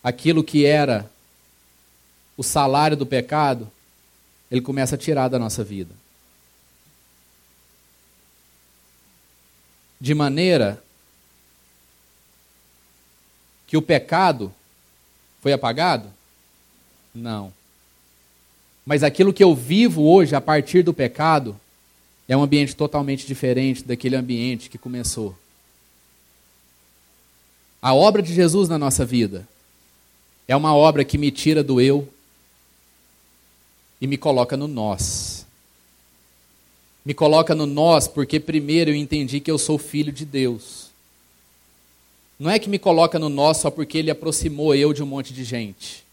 aquilo 0.00 0.44
que 0.44 0.64
era 0.64 1.10
o 2.36 2.44
salário 2.44 2.96
do 2.96 3.04
pecado, 3.04 3.68
ele 4.48 4.60
começa 4.60 4.94
a 4.94 4.98
tirar 4.98 5.26
da 5.26 5.40
nossa 5.40 5.64
vida. 5.64 5.92
De 10.00 10.14
maneira 10.14 10.85
que 13.66 13.76
o 13.76 13.82
pecado 13.82 14.52
foi 15.40 15.52
apagado? 15.52 16.08
Não. 17.14 17.52
Mas 18.84 19.02
aquilo 19.02 19.32
que 19.32 19.42
eu 19.42 19.54
vivo 19.54 20.02
hoje 20.04 20.34
a 20.36 20.40
partir 20.40 20.82
do 20.82 20.94
pecado 20.94 21.58
é 22.28 22.36
um 22.36 22.42
ambiente 22.42 22.74
totalmente 22.74 23.26
diferente 23.26 23.82
daquele 23.82 24.16
ambiente 24.16 24.70
que 24.70 24.78
começou. 24.78 25.36
A 27.80 27.94
obra 27.94 28.22
de 28.22 28.32
Jesus 28.32 28.68
na 28.68 28.78
nossa 28.78 29.04
vida 29.04 29.46
é 30.48 30.54
uma 30.56 30.74
obra 30.74 31.04
que 31.04 31.18
me 31.18 31.30
tira 31.30 31.62
do 31.62 31.80
eu 31.80 32.08
e 34.00 34.06
me 34.06 34.16
coloca 34.16 34.56
no 34.56 34.68
nós. 34.68 35.46
Me 37.04 37.14
coloca 37.14 37.54
no 37.54 37.66
nós 37.66 38.08
porque 38.08 38.40
primeiro 38.40 38.90
eu 38.90 38.94
entendi 38.94 39.40
que 39.40 39.50
eu 39.50 39.58
sou 39.58 39.78
filho 39.78 40.12
de 40.12 40.24
Deus. 40.24 40.90
Não 42.38 42.50
é 42.50 42.58
que 42.58 42.68
me 42.68 42.78
coloca 42.78 43.18
no 43.18 43.28
nós 43.28 43.58
só 43.58 43.70
porque 43.70 43.98
ele 43.98 44.10
aproximou 44.10 44.74
eu 44.74 44.92
de 44.92 45.02
um 45.02 45.06
monte 45.06 45.32
de 45.32 45.42
gente. 45.42 46.04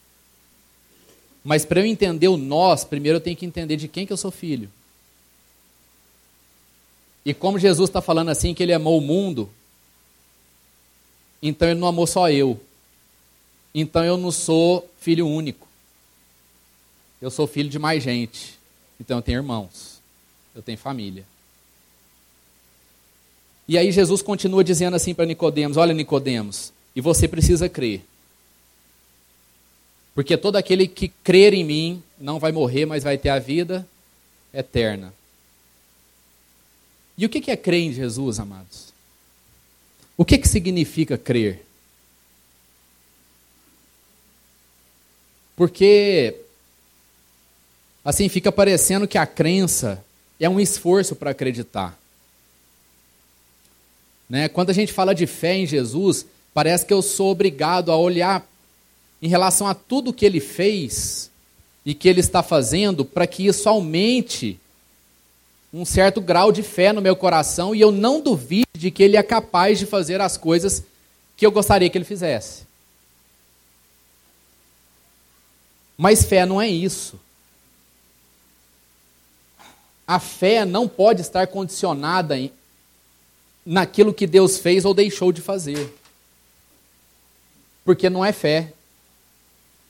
Mas 1.43 1.65
para 1.65 1.81
eu 1.81 1.85
entender 1.85 2.29
o 2.29 2.37
nós, 2.37 2.85
primeiro 2.85 3.17
eu 3.17 3.21
tenho 3.21 3.35
que 3.35 3.45
entender 3.45 3.75
de 3.75 3.87
quem 3.87 4.05
que 4.05 4.13
eu 4.13 4.17
sou 4.17 4.31
filho. 4.31 4.69
E 7.25 7.33
como 7.33 7.59
Jesus 7.59 7.89
está 7.89 8.01
falando 8.01 8.29
assim 8.29 8.53
que 8.53 8.63
ele 8.63 8.73
amou 8.73 8.97
o 8.97 9.01
mundo, 9.01 9.49
então 11.41 11.67
ele 11.67 11.79
não 11.79 11.87
amou 11.87 12.07
só 12.07 12.29
eu, 12.29 12.59
então 13.73 14.03
eu 14.03 14.17
não 14.17 14.31
sou 14.31 14.89
filho 14.99 15.27
único. 15.27 15.67
Eu 17.21 17.31
sou 17.31 17.47
filho 17.47 17.69
de 17.69 17.79
mais 17.79 18.03
gente. 18.03 18.59
Então 18.99 19.17
eu 19.17 19.21
tenho 19.21 19.39
irmãos. 19.39 20.01
Eu 20.53 20.61
tenho 20.61 20.77
família. 20.77 21.25
E 23.67 23.77
aí 23.77 23.91
Jesus 23.91 24.21
continua 24.21 24.63
dizendo 24.63 24.95
assim 24.95 25.13
para 25.13 25.25
Nicodemos: 25.25 25.77
Olha, 25.77 25.93
Nicodemos, 25.93 26.73
e 26.95 27.01
você 27.01 27.27
precisa 27.27 27.69
crer. 27.69 28.03
Porque 30.13 30.37
todo 30.37 30.57
aquele 30.57 30.87
que 30.87 31.07
crer 31.07 31.53
em 31.53 31.63
mim 31.63 32.03
não 32.19 32.39
vai 32.39 32.51
morrer, 32.51 32.85
mas 32.85 33.03
vai 33.03 33.17
ter 33.17 33.29
a 33.29 33.39
vida 33.39 33.87
eterna. 34.53 35.13
E 37.17 37.25
o 37.25 37.29
que 37.29 37.49
é 37.49 37.57
crer 37.57 37.81
em 37.81 37.93
Jesus, 37.93 38.39
amados? 38.39 38.93
O 40.15 40.23
que, 40.23 40.37
que 40.37 40.47
significa 40.47 41.17
crer? 41.17 41.65
Porque 45.55 46.35
assim 48.03 48.27
fica 48.29 48.51
parecendo 48.51 49.07
que 49.07 49.17
a 49.17 49.25
crença 49.25 50.03
é 50.39 50.49
um 50.49 50.59
esforço 50.59 51.15
para 51.15 51.31
acreditar. 51.31 51.97
Né? 54.29 54.47
Quando 54.47 54.69
a 54.69 54.73
gente 54.73 54.93
fala 54.93 55.13
de 55.13 55.27
fé 55.27 55.55
em 55.55 55.65
Jesus, 55.65 56.25
parece 56.53 56.85
que 56.85 56.93
eu 56.93 57.01
sou 57.01 57.31
obrigado 57.31 57.91
a 57.91 57.97
olhar 57.97 58.47
em 59.21 59.27
relação 59.27 59.67
a 59.67 59.73
tudo 59.73 60.13
que 60.13 60.25
ele 60.25 60.39
fez 60.39 61.29
e 61.85 61.93
que 61.93 62.07
ele 62.07 62.19
está 62.19 62.41
fazendo 62.43 63.03
para 63.03 63.27
que 63.27 63.45
isso 63.45 63.67
aumente 63.67 64.59
um 65.73 65.85
certo 65.85 66.21
grau 66.21 66.51
de 66.51 66.61
fé 66.61 66.93
no 66.93 67.01
meu 67.01 67.15
coração 67.15 67.73
e 67.73 67.81
eu 67.81 67.91
não 67.91 68.21
duvide 68.21 68.67
de 68.77 68.91
que 68.91 69.01
ele 69.01 69.17
é 69.17 69.23
capaz 69.23 69.79
de 69.79 69.85
fazer 69.85 70.21
as 70.21 70.37
coisas 70.37 70.83
que 71.35 71.45
eu 71.45 71.51
gostaria 71.51 71.89
que 71.89 71.97
ele 71.97 72.05
fizesse. 72.05 72.63
Mas 75.97 76.23
fé 76.23 76.45
não 76.45 76.61
é 76.61 76.67
isso. 76.67 77.19
A 80.05 80.19
fé 80.19 80.65
não 80.65 80.87
pode 80.87 81.21
estar 81.21 81.47
condicionada 81.47 82.35
naquilo 83.65 84.13
que 84.13 84.27
Deus 84.27 84.57
fez 84.57 84.85
ou 84.85 84.93
deixou 84.93 85.31
de 85.31 85.41
fazer. 85.41 85.93
Porque 87.83 88.09
não 88.09 88.23
é 88.23 88.31
fé. 88.31 88.73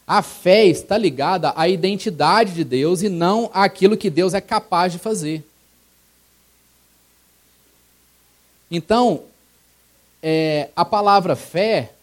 A 0.06 0.22
fé 0.22 0.66
está 0.66 0.98
ligada 0.98 1.54
à 1.56 1.68
identidade 1.68 2.54
de 2.54 2.64
Deus 2.64 3.02
e 3.02 3.10
não 3.10 3.50
àquilo 3.54 3.98
que 3.98 4.10
Deus 4.10 4.34
é 4.34 4.42
capaz 4.42 4.92
de 4.92 5.00
fazer. 5.00 5.44
Então, 8.70 9.24
é, 10.22 10.70
a 10.76 10.84
palavra 10.84 11.36
fé 11.36 11.94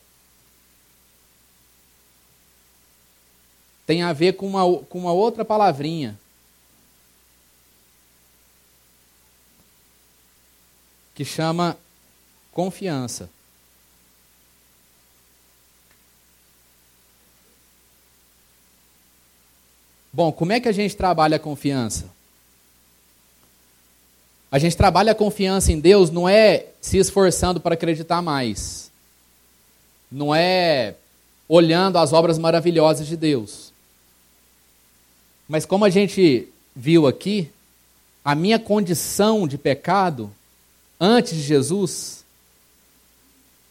tem 3.87 4.03
a 4.03 4.13
ver 4.13 4.35
com 4.35 4.47
uma, 4.47 4.79
com 4.85 5.01
uma 5.01 5.13
outra 5.13 5.45
palavrinha. 5.45 6.17
que 11.21 11.25
chama 11.27 11.77
confiança. 12.51 13.29
Bom, 20.11 20.33
como 20.33 20.55
é 20.55 20.61
que 20.61 20.69
a 20.69 20.73
gente 20.73 20.97
trabalha 20.97 21.37
a 21.37 21.39
confiança? 21.39 22.09
A 24.51 24.59
gente 24.59 24.75
trabalha 24.75 25.13
a 25.13 25.15
confiança 25.15 25.71
em 25.71 25.79
Deus 25.79 26.09
não 26.11 26.27
é 26.27 26.69
se 26.81 26.97
esforçando 26.97 27.61
para 27.61 27.75
acreditar 27.75 28.23
mais. 28.23 28.91
Não 30.11 30.35
é 30.35 30.95
olhando 31.47 31.99
as 31.99 32.15
obras 32.15 32.39
maravilhosas 32.39 33.07
de 33.07 33.19
Deus. 33.19 33.75
Mas 35.47 35.67
como 35.67 35.85
a 35.85 35.91
gente 35.91 36.49
viu 36.75 37.07
aqui, 37.07 37.51
a 38.25 38.35
minha 38.35 38.59
condição 38.59 39.47
de 39.47 39.59
pecado 39.59 40.35
antes 41.01 41.35
de 41.35 41.43
Jesus 41.43 42.25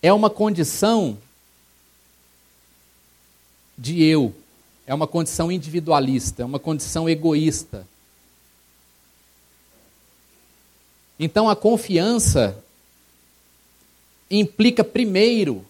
é 0.02 0.12
uma 0.12 0.30
condição 0.30 1.18
de 3.78 4.04
eu, 4.04 4.34
é 4.88 4.94
uma 4.94 5.08
condição 5.08 5.52
individualista, 5.52 6.42
é 6.42 6.46
uma 6.46 6.60
condição 6.60 7.08
egoísta. 7.08 7.88
Então 11.20 11.50
a 11.50 11.56
confiança 11.56 12.58
implica 14.32 14.84
primeiro 14.84 15.66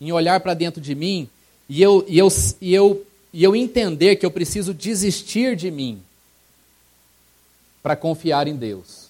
em 0.00 0.12
olhar 0.12 0.40
para 0.40 0.54
dentro 0.54 0.80
de 0.80 0.94
mim 0.94 1.28
e 1.68 1.82
eu, 1.82 2.04
e, 2.08 2.18
eu, 2.18 2.28
e, 2.60 2.74
eu, 2.74 3.06
e 3.32 3.44
eu 3.44 3.54
entender 3.54 4.16
que 4.16 4.24
eu 4.24 4.30
preciso 4.30 4.72
desistir 4.72 5.54
de 5.56 5.70
mim 5.70 6.02
para 7.82 7.96
confiar 7.96 8.48
em 8.48 8.56
Deus. 8.56 9.09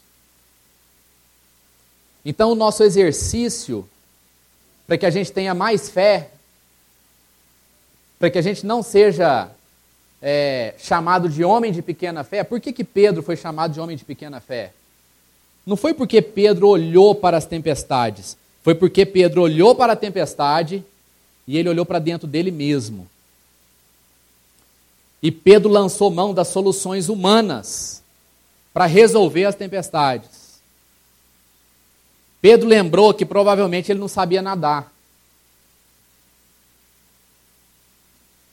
Então, 2.25 2.53
o 2.53 2.55
nosso 2.55 2.83
exercício, 2.83 3.89
para 4.87 4.99
que 4.99 5.07
a 5.07 5.11
gente 5.11 5.33
tenha 5.33 5.55
mais 5.55 5.89
fé, 5.89 6.31
para 8.19 8.31
que 8.31 8.39
a 8.39 8.43
gente 8.43 8.67
não 8.67 8.83
seja 8.83 9.51
é, 10.21 10.75
chamado 10.79 11.29
de 11.29 11.43
homem 11.43 11.73
de 11.73 11.81
pequena 11.81 12.23
fé, 12.23 12.45
por 12.45 12.61
que, 12.61 12.73
que 12.73 12.85
Pedro 12.85 13.23
foi 13.23 13.37
chamado 13.37 13.73
de 13.73 13.81
homem 13.81 13.97
de 13.97 14.05
pequena 14.05 14.41
fé? 14.41 14.73
Não 15.65 15.77
foi 15.77 15.95
porque 15.95 16.21
Pedro 16.21 16.69
olhou 16.69 17.15
para 17.15 17.37
as 17.37 17.47
tempestades, 17.47 18.37
foi 18.63 18.75
porque 18.75 19.07
Pedro 19.07 19.43
olhou 19.43 19.75
para 19.75 19.95
a 19.95 19.97
tempestade 19.97 20.85
e 21.47 21.57
ele 21.57 21.69
olhou 21.69 21.87
para 21.87 21.99
dentro 21.99 22.27
dele 22.27 22.51
mesmo. 22.51 23.09
E 25.23 25.31
Pedro 25.31 25.71
lançou 25.71 26.11
mão 26.11 26.33
das 26.33 26.49
soluções 26.49 27.09
humanas 27.09 28.03
para 28.73 28.87
resolver 28.87 29.45
as 29.45 29.55
tempestades. 29.55 30.40
Pedro 32.41 32.69
lembrou 32.69 33.13
que 33.13 33.27
provavelmente 33.27 33.93
ele 33.93 34.01
não 34.01 34.09
sabia 34.09 34.41
nadar. 34.41 34.93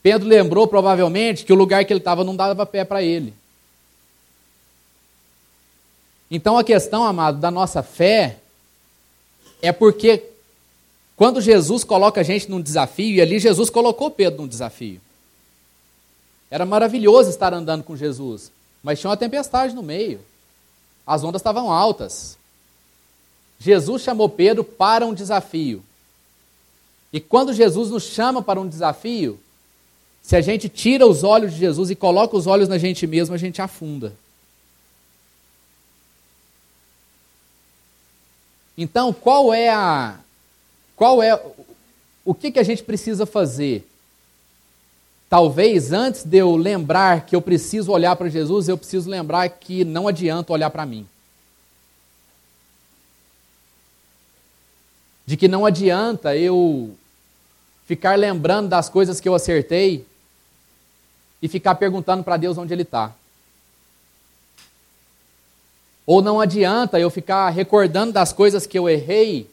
Pedro 0.04 0.28
lembrou 0.28 0.68
provavelmente 0.68 1.44
que 1.44 1.54
o 1.54 1.56
lugar 1.56 1.84
que 1.86 1.92
ele 1.92 2.00
estava 2.00 2.24
não 2.24 2.36
dava 2.36 2.66
pé 2.66 2.84
para 2.84 3.02
ele. 3.02 3.34
Então 6.30 6.58
a 6.58 6.64
questão, 6.64 7.04
amado, 7.04 7.40
da 7.40 7.50
nossa 7.50 7.82
fé 7.82 8.38
é 9.62 9.72
porque 9.72 10.24
quando 11.16 11.42
Jesus 11.42 11.84
coloca 11.84 12.22
a 12.22 12.24
gente 12.24 12.50
num 12.50 12.62
desafio, 12.62 13.16
e 13.16 13.22
ali 13.22 13.40
Jesus 13.40 13.70
colocou 13.70 14.12
Pedro 14.12 14.42
num 14.42 14.48
desafio. 14.48 15.02
Era 16.50 16.66
maravilhoso 16.66 17.30
estar 17.30 17.54
andando 17.54 17.84
com 17.84 17.98
Jesus, 17.98 18.52
mas 18.84 19.00
tinha 19.00 19.10
uma 19.10 19.18
tempestade 19.18 19.74
no 19.74 19.82
meio. 19.82 20.22
As 21.06 21.24
ondas 21.24 21.40
estavam 21.40 21.72
altas. 21.72 22.37
Jesus 23.60 24.02
chamou 24.02 24.30
Pedro 24.30 24.64
para 24.64 25.06
um 25.06 25.14
desafio. 25.14 25.84
E 27.12 27.20
quando 27.20 27.54
Jesus 27.54 27.90
nos 27.90 28.04
chama 28.04 28.42
para 28.42 28.60
um 28.60 28.68
desafio, 28.68 29.40
se 30.22 30.36
a 30.36 30.42
gente 30.42 30.68
tira 30.68 31.08
os 31.08 31.24
olhos 31.24 31.54
de 31.54 31.60
Jesus 31.60 31.90
e 31.90 31.96
coloca 31.96 32.36
os 32.36 32.48
olhos 32.48 32.68
na 32.68 32.78
gente 32.78 33.08
mesmo, 33.08 33.34
a 33.34 33.38
gente 33.38 33.62
afunda. 33.62 34.14
Então, 38.78 39.12
qual 39.12 39.54
é 39.54 39.70
a 39.70 40.20
qual 40.96 41.24
é 41.24 41.40
o 42.26 42.34
que 42.34 42.52
que 42.52 42.60
a 42.60 42.64
gente 42.64 42.84
precisa 42.84 43.26
fazer? 43.26 43.88
Talvez 45.30 45.92
antes 45.92 46.24
de 46.24 46.38
eu 46.38 46.56
lembrar 46.56 47.26
que 47.26 47.36
eu 47.36 47.42
preciso 47.42 47.92
olhar 47.92 48.16
para 48.16 48.30
Jesus, 48.30 48.68
eu 48.68 48.78
preciso 48.78 49.10
lembrar 49.10 49.48
que 49.50 49.84
não 49.84 50.08
adianta 50.08 50.54
olhar 50.54 50.70
para 50.70 50.86
mim. 50.86 51.08
De 55.28 55.38
que 55.38 55.48
não 55.48 55.64
adianta 55.64 56.36
eu 56.36 56.96
ficar 57.86 58.18
lembrando 58.18 58.70
das 58.70 58.90
coisas 58.90 59.20
que 59.20 59.30
eu 59.30 59.36
acertei 59.36 60.04
e 61.42 61.48
ficar 61.48 61.76
perguntando 61.76 62.24
para 62.24 62.38
Deus 62.38 62.58
onde 62.58 62.74
Ele 62.74 62.82
está. 62.82 63.14
Ou 66.06 66.22
não 66.22 66.40
adianta 66.40 67.00
eu 67.00 67.10
ficar 67.10 67.50
recordando 67.50 68.14
das 68.14 68.34
coisas 68.34 68.66
que 68.66 68.80
eu 68.80 68.90
errei 68.90 69.50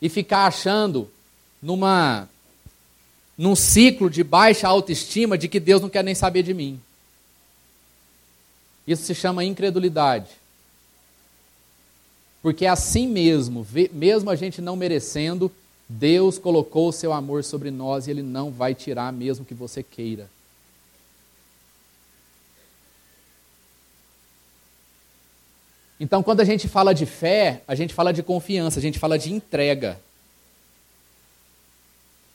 e 0.00 0.08
ficar 0.08 0.46
achando 0.46 1.10
numa 1.60 2.28
num 3.36 3.56
ciclo 3.56 4.08
de 4.08 4.22
baixa 4.22 4.68
autoestima 4.68 5.36
de 5.36 5.48
que 5.48 5.58
Deus 5.58 5.82
não 5.82 5.88
quer 5.88 6.04
nem 6.04 6.14
saber 6.14 6.42
de 6.42 6.54
mim. 6.54 6.80
Isso 8.86 9.04
se 9.04 9.14
chama 9.14 9.44
incredulidade. 9.44 10.28
Porque 12.42 12.66
é 12.66 12.68
assim 12.68 13.06
mesmo, 13.06 13.64
mesmo 13.92 14.28
a 14.28 14.34
gente 14.34 14.60
não 14.60 14.74
merecendo, 14.74 15.50
Deus 15.88 16.38
colocou 16.38 16.88
o 16.88 16.92
seu 16.92 17.12
amor 17.12 17.44
sobre 17.44 17.70
nós 17.70 18.06
e 18.06 18.10
Ele 18.10 18.22
não 18.22 18.50
vai 18.50 18.74
tirar 18.74 19.12
mesmo 19.12 19.44
que 19.44 19.54
você 19.54 19.82
queira. 19.82 20.28
Então, 26.00 26.20
quando 26.20 26.40
a 26.40 26.44
gente 26.44 26.66
fala 26.66 26.92
de 26.92 27.06
fé, 27.06 27.62
a 27.68 27.76
gente 27.76 27.94
fala 27.94 28.12
de 28.12 28.24
confiança, 28.24 28.80
a 28.80 28.82
gente 28.82 28.98
fala 28.98 29.16
de 29.16 29.32
entrega. 29.32 30.00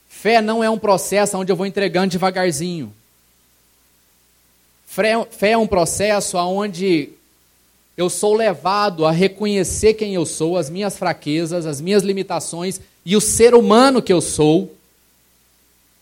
Fé 0.07 0.41
não 0.41 0.63
é 0.63 0.69
um 0.69 0.79
processo 0.79 1.37
onde 1.37 1.51
eu 1.51 1.55
vou 1.55 1.65
entregando 1.65 2.11
devagarzinho. 2.11 2.93
Fé 4.85 5.51
é 5.51 5.57
um 5.57 5.67
processo 5.67 6.37
onde 6.37 7.09
eu 7.97 8.11
sou 8.11 8.35
levado 8.35 9.07
a 9.07 9.11
reconhecer 9.11 9.95
quem 9.95 10.13
eu 10.13 10.23
sou, 10.23 10.55
as 10.55 10.69
minhas 10.69 10.95
fraquezas, 10.95 11.65
as 11.65 11.81
minhas 11.81 12.03
limitações 12.03 12.79
e 13.03 13.15
o 13.15 13.21
ser 13.21 13.55
humano 13.55 14.03
que 14.03 14.13
eu 14.13 14.21
sou. 14.21 14.71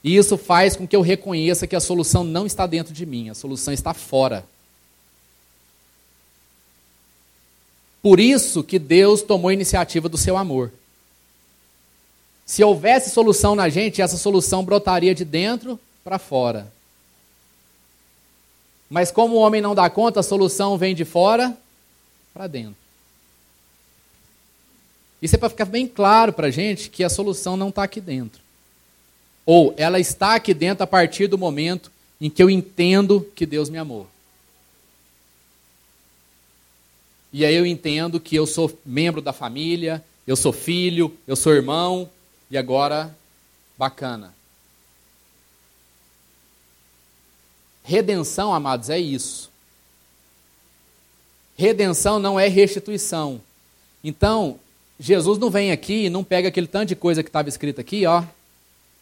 E 0.03 0.17
isso 0.17 0.37
faz 0.37 0.75
com 0.75 0.85
que 0.85 0.95
eu 0.95 1.01
reconheça 1.01 1.65
que 1.65 1.75
a 1.75 1.79
solução 1.79 2.25
não 2.25 2.45
está 2.45 2.67
dentro 2.67 2.93
de 2.93 3.05
mim, 3.05 3.29
a 3.29 3.33
solução 3.33 3.73
está 3.73 3.93
fora. 3.93 4.45
Por 8.01 8.19
isso 8.19 8.61
que 8.61 8.77
Deus 8.77 9.21
tomou 9.21 9.47
a 9.47 9.53
iniciativa 9.53 10.09
do 10.09 10.17
seu 10.17 10.35
amor. 10.35 10.71
Se 12.45 12.63
houvesse 12.63 13.09
solução 13.09 13.55
na 13.55 13.69
gente, 13.69 14.01
essa 14.01 14.17
solução 14.17 14.63
brotaria 14.63 15.15
de 15.15 15.25
dentro 15.25 15.79
para 16.03 16.19
fora. 16.19 16.71
Mas 18.87 19.09
como 19.09 19.35
o 19.35 19.39
homem 19.39 19.61
não 19.61 19.73
dá 19.73 19.89
conta, 19.89 20.19
a 20.19 20.23
solução 20.23 20.77
vem 20.77 20.93
de 20.93 21.05
fora 21.05 21.57
para 22.35 22.47
dentro. 22.47 22.75
Isso 25.21 25.35
é 25.35 25.39
para 25.39 25.49
ficar 25.49 25.63
bem 25.63 25.87
claro 25.87 26.33
para 26.33 26.47
a 26.47 26.51
gente 26.51 26.89
que 26.89 27.01
a 27.01 27.09
solução 27.09 27.55
não 27.55 27.69
está 27.69 27.83
aqui 27.83 28.01
dentro. 28.01 28.41
Ou 29.45 29.73
ela 29.77 30.01
está 30.01 30.35
aqui 30.35 30.53
dentro 30.53 30.83
a 30.83 30.87
partir 30.87 31.27
do 31.27 31.37
momento 31.37 31.89
em 32.19 32.29
que 32.29 32.43
eu 32.43 32.49
entendo 32.49 33.25
que 33.33 33.45
Deus 33.45 33.69
me 33.69 33.77
amou. 33.77 34.05
E 37.31 37.45
aí 37.45 37.55
eu 37.55 37.65
entendo 37.65 38.19
que 38.19 38.35
eu 38.35 38.45
sou 38.45 38.77
membro 38.85 39.21
da 39.21 39.31
família, 39.31 40.03
eu 40.27 40.35
sou 40.35 40.51
filho, 40.51 41.17
eu 41.25 41.37
sou 41.37 41.53
irmão, 41.53 42.09
e 42.51 42.57
agora, 42.57 43.15
bacana. 43.77 44.33
Redenção, 47.81 48.53
amados, 48.53 48.89
é 48.89 48.99
isso. 48.99 49.54
Redenção 51.57 52.19
não 52.19 52.39
é 52.39 52.47
restituição. 52.47 53.41
Então, 54.03 54.59
Jesus 54.99 55.37
não 55.37 55.49
vem 55.49 55.71
aqui 55.71 56.05
e 56.05 56.09
não 56.09 56.23
pega 56.23 56.49
aquele 56.49 56.67
tanto 56.67 56.89
de 56.89 56.95
coisa 56.95 57.23
que 57.23 57.29
estava 57.29 57.49
escrito 57.49 57.81
aqui, 57.81 58.05
ó, 58.05 58.23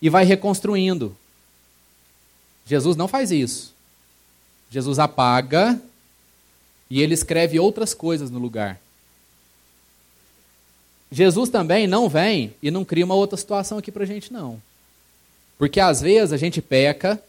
e 0.02 0.10
vai 0.10 0.24
reconstruindo. 0.24 1.16
Jesus 2.66 2.96
não 2.96 3.08
faz 3.08 3.32
isso. 3.32 3.74
Jesus 4.70 5.00
apaga 5.00 5.80
e 6.90 7.02
ele 7.02 7.14
escreve 7.14 7.60
outras 7.60 7.94
coisas 7.94 8.30
no 8.30 8.40
lugar. 8.40 8.80
Jesus 11.12 11.50
também 11.50 11.86
não 11.86 12.10
vem 12.10 12.54
e 12.62 12.72
não 12.72 12.84
cria 12.84 13.06
uma 13.06 13.14
outra 13.14 13.38
situação 13.38 13.78
aqui 13.78 13.92
para 13.92 14.04
a 14.04 14.08
gente, 14.08 14.34
não. 14.34 14.60
Porque 15.60 15.80
às 15.80 16.02
vezes 16.02 16.34
a 16.34 16.38
gente 16.38 16.62
peca, 16.62 17.22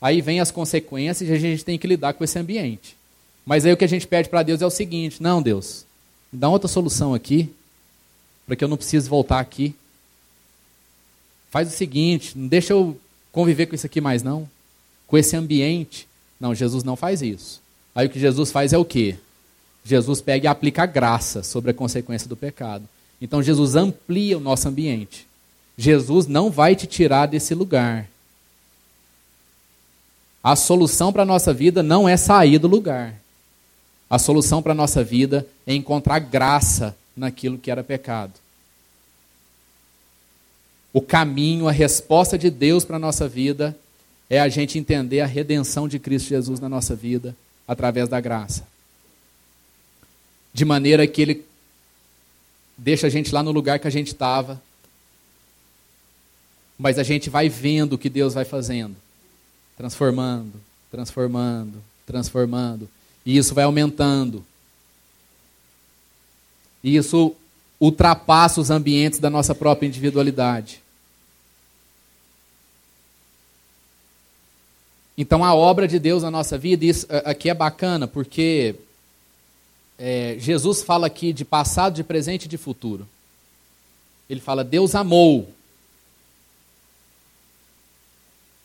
aí 0.00 0.20
vem 0.20 0.40
as 0.40 0.52
consequências 0.52 1.28
e 1.28 1.32
a 1.32 1.38
gente 1.38 1.64
tem 1.64 1.76
que 1.76 1.86
lidar 1.86 2.12
com 2.12 2.22
esse 2.22 2.38
ambiente. 2.38 2.96
Mas 3.44 3.64
aí 3.64 3.72
o 3.72 3.76
que 3.76 3.84
a 3.84 3.88
gente 3.88 4.06
pede 4.06 4.28
para 4.28 4.42
Deus 4.42 4.62
é 4.62 4.66
o 4.66 4.70
seguinte: 4.70 5.22
não, 5.22 5.42
Deus, 5.42 5.84
me 6.32 6.38
dá 6.38 6.48
outra 6.48 6.68
solução 6.68 7.14
aqui, 7.14 7.52
para 8.46 8.56
que 8.56 8.64
eu 8.64 8.68
não 8.68 8.76
precise 8.76 9.08
voltar 9.08 9.40
aqui. 9.40 9.74
Faz 11.50 11.68
o 11.68 11.76
seguinte, 11.76 12.36
não 12.36 12.48
deixa 12.48 12.72
eu 12.72 12.98
conviver 13.30 13.66
com 13.66 13.74
isso 13.74 13.86
aqui 13.86 14.00
mais 14.00 14.22
não. 14.22 14.48
com 15.06 15.18
esse 15.18 15.36
ambiente. 15.36 16.08
Não, 16.40 16.54
Jesus 16.54 16.82
não 16.82 16.96
faz 16.96 17.20
isso. 17.20 17.60
Aí 17.94 18.06
o 18.06 18.10
que 18.10 18.18
Jesus 18.18 18.50
faz 18.50 18.72
é 18.72 18.78
o 18.78 18.84
quê? 18.84 19.16
Jesus 19.84 20.20
pega 20.20 20.46
e 20.46 20.48
aplica 20.48 20.84
a 20.84 20.86
graça 20.86 21.42
sobre 21.42 21.70
a 21.70 21.74
consequência 21.74 22.28
do 22.28 22.36
pecado. 22.36 22.88
Então 23.20 23.42
Jesus 23.42 23.76
amplia 23.76 24.38
o 24.38 24.40
nosso 24.40 24.68
ambiente. 24.68 25.26
Jesus 25.76 26.26
não 26.26 26.50
vai 26.50 26.74
te 26.74 26.86
tirar 26.86 27.26
desse 27.26 27.54
lugar. 27.54 28.08
A 30.42 30.56
solução 30.56 31.12
para 31.12 31.22
a 31.22 31.26
nossa 31.26 31.52
vida 31.52 31.82
não 31.82 32.08
é 32.08 32.16
sair 32.16 32.58
do 32.58 32.66
lugar. 32.66 33.21
A 34.12 34.18
solução 34.18 34.62
para 34.62 34.72
a 34.72 34.74
nossa 34.74 35.02
vida 35.02 35.46
é 35.66 35.72
encontrar 35.72 36.18
graça 36.18 36.94
naquilo 37.16 37.56
que 37.56 37.70
era 37.70 37.82
pecado. 37.82 38.34
O 40.92 41.00
caminho, 41.00 41.66
a 41.66 41.72
resposta 41.72 42.36
de 42.36 42.50
Deus 42.50 42.84
para 42.84 42.96
a 42.96 42.98
nossa 42.98 43.26
vida 43.26 43.74
é 44.28 44.38
a 44.38 44.50
gente 44.50 44.78
entender 44.78 45.20
a 45.20 45.26
redenção 45.26 45.88
de 45.88 45.98
Cristo 45.98 46.28
Jesus 46.28 46.60
na 46.60 46.68
nossa 46.68 46.94
vida 46.94 47.34
através 47.66 48.06
da 48.06 48.20
graça. 48.20 48.68
De 50.52 50.66
maneira 50.66 51.06
que 51.06 51.22
Ele 51.22 51.46
deixa 52.76 53.06
a 53.06 53.10
gente 53.10 53.32
lá 53.32 53.42
no 53.42 53.50
lugar 53.50 53.78
que 53.78 53.88
a 53.88 53.90
gente 53.90 54.08
estava, 54.08 54.60
mas 56.78 56.98
a 56.98 57.02
gente 57.02 57.30
vai 57.30 57.48
vendo 57.48 57.94
o 57.94 57.98
que 57.98 58.10
Deus 58.10 58.34
vai 58.34 58.44
fazendo 58.44 58.94
transformando, 59.74 60.60
transformando, 60.90 61.82
transformando. 62.06 62.88
E 63.24 63.36
isso 63.36 63.54
vai 63.54 63.64
aumentando. 63.64 64.44
E 66.82 66.96
isso 66.96 67.34
ultrapassa 67.80 68.60
os 68.60 68.70
ambientes 68.70 69.18
da 69.18 69.30
nossa 69.30 69.54
própria 69.54 69.86
individualidade. 69.86 70.80
Então 75.16 75.44
a 75.44 75.54
obra 75.54 75.86
de 75.86 75.98
Deus 75.98 76.22
na 76.22 76.30
nossa 76.30 76.56
vida, 76.56 76.84
isso 76.84 77.06
aqui 77.24 77.50
é 77.50 77.54
bacana, 77.54 78.08
porque 78.08 78.74
é, 79.98 80.36
Jesus 80.38 80.82
fala 80.82 81.06
aqui 81.06 81.32
de 81.32 81.44
passado, 81.44 81.94
de 81.94 82.02
presente 82.02 82.46
e 82.46 82.48
de 82.48 82.56
futuro. 82.56 83.06
Ele 84.28 84.40
fala, 84.40 84.64
Deus 84.64 84.94
amou. 84.94 85.52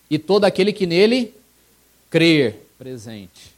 E 0.10 0.17
todo 0.17 0.46
aquele 0.46 0.72
que 0.72 0.88
nele 0.88 1.34
crer, 2.10 2.65
presente. 2.78 3.57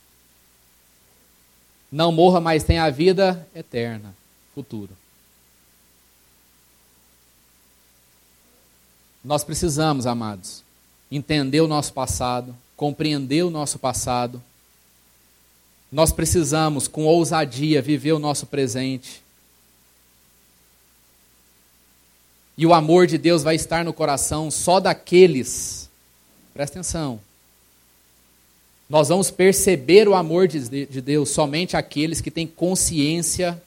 Não 1.91 2.11
morra, 2.11 2.39
mas 2.39 2.63
tenha 2.63 2.83
a 2.83 2.89
vida 2.89 3.47
eterna, 3.55 4.15
futuro. 4.53 4.91
Nós 9.23 9.43
precisamos, 9.43 10.05
amados, 10.05 10.63
entender 11.11 11.61
o 11.61 11.67
nosso 11.67 11.91
passado, 11.93 12.55
compreender 12.77 13.43
o 13.43 13.49
nosso 13.49 13.77
passado. 13.77 14.41
Nós 15.91 16.11
precisamos, 16.11 16.87
com 16.87 17.05
ousadia, 17.05 17.81
viver 17.81 18.13
o 18.13 18.19
nosso 18.19 18.45
presente. 18.45 19.21
E 22.57 22.65
o 22.65 22.73
amor 22.73 23.07
de 23.07 23.17
Deus 23.17 23.41
vai 23.41 23.55
estar 23.55 23.83
no 23.83 23.93
coração 23.93 24.51
só 24.51 24.79
daqueles, 24.79 25.89
presta 26.53 26.79
atenção, 26.79 27.19
nós 28.89 29.09
vamos 29.09 29.29
perceber 29.29 30.07
o 30.07 30.15
amor 30.15 30.47
de 30.47 31.01
Deus 31.01 31.29
somente 31.29 31.77
aqueles 31.77 32.19
que 32.19 32.31
têm 32.31 32.47
consciência 32.47 33.61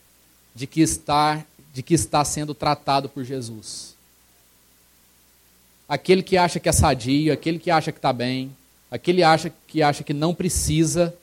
de 0.54 0.66
que 0.66 0.80
está, 0.80 1.44
de 1.72 1.82
que 1.82 1.94
está 1.94 2.24
sendo 2.24 2.54
tratado 2.54 3.08
por 3.08 3.24
Jesus. 3.24 3.94
Aquele 5.88 6.22
que 6.22 6.36
acha 6.36 6.58
que 6.58 6.68
é 6.68 6.72
sadio, 6.72 7.32
aquele 7.32 7.58
que 7.58 7.70
acha 7.70 7.92
que 7.92 7.98
está 7.98 8.12
bem, 8.12 8.50
Aquele 8.92 9.22
acha 9.22 9.50
que 9.66 9.82
acha 9.82 10.04
que 10.04 10.12
não 10.12 10.34
precisa, 10.34 11.16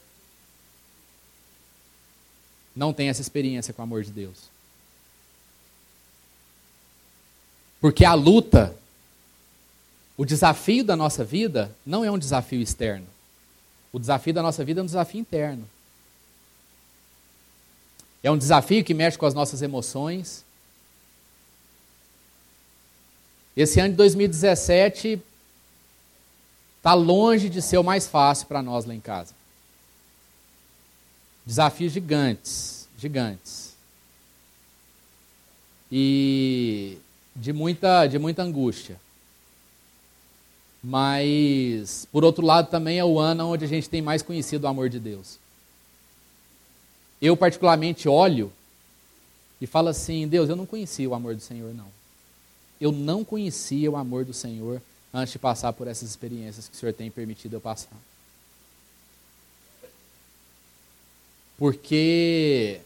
não 2.75 2.91
tem 2.91 3.09
essa 3.09 3.21
experiência 3.21 3.71
com 3.71 3.79
o 3.79 3.83
amor 3.83 4.03
de 4.03 4.09
Deus. 4.09 4.49
Porque 7.79 8.03
a 8.03 8.15
luta, 8.15 8.75
o 10.17 10.25
desafio 10.25 10.83
da 10.83 10.95
nossa 10.95 11.23
vida, 11.23 11.71
não 11.85 12.03
é 12.03 12.09
um 12.09 12.17
desafio 12.17 12.59
externo. 12.59 13.05
O 13.91 13.99
desafio 13.99 14.34
da 14.34 14.41
nossa 14.41 14.63
vida 14.63 14.80
é 14.80 14.84
um 14.84 14.86
desafio 14.86 15.19
interno. 15.19 15.67
É 18.21 18.30
um 18.30 18.38
desafio 18.38 18.84
que 18.84 18.93
mexe 18.93 19.17
com 19.17 19.25
as 19.25 19.34
nossas 19.34 19.62
emoções. 19.62 20.43
Esse 23.56 23.80
ano 23.80 23.89
de 23.89 23.95
2017 23.95 25.21
está 26.78 26.93
longe 26.93 27.49
de 27.49 27.62
ser 27.62 27.78
o 27.78 27.84
mais 27.84 28.08
fácil 28.08 28.47
para 28.47 28.62
nós 28.62 28.86
lá 28.86 28.93
em 28.93 28.99
casa. 28.99 29.34
Desafios 31.45 31.91
gigantes, 31.91 32.88
gigantes. 32.97 33.75
E 35.91 36.99
de 37.36 37.52
muita, 37.52 38.06
de 38.06 38.19
muita 38.19 38.43
angústia. 38.43 38.99
Mas, 40.83 42.07
por 42.11 42.23
outro 42.23 42.45
lado, 42.45 42.69
também 42.69 42.97
é 42.97 43.05
o 43.05 43.19
ano 43.19 43.51
onde 43.51 43.65
a 43.65 43.67
gente 43.67 43.89
tem 43.89 44.01
mais 44.01 44.21
conhecido 44.21 44.63
o 44.63 44.67
amor 44.67 44.89
de 44.89 44.99
Deus. 44.99 45.37
Eu, 47.21 47.35
particularmente, 47.35 48.07
olho 48.07 48.51
e 49.59 49.67
falo 49.67 49.89
assim: 49.89 50.27
Deus, 50.27 50.49
eu 50.49 50.55
não 50.55 50.65
conhecia 50.65 51.09
o 51.09 51.13
amor 51.13 51.35
do 51.35 51.41
Senhor, 51.41 51.73
não. 51.73 51.87
Eu 52.79 52.91
não 52.93 53.25
conhecia 53.25 53.91
o 53.91 53.97
amor 53.97 54.23
do 54.23 54.33
Senhor 54.33 54.81
antes 55.13 55.33
de 55.33 55.39
passar 55.39 55.73
por 55.73 55.87
essas 55.87 56.09
experiências 56.09 56.69
que 56.69 56.75
o 56.75 56.79
Senhor 56.79 56.93
tem 56.93 57.11
permitido 57.11 57.55
eu 57.55 57.61
passar. 57.61 57.97
Porque 61.57 62.79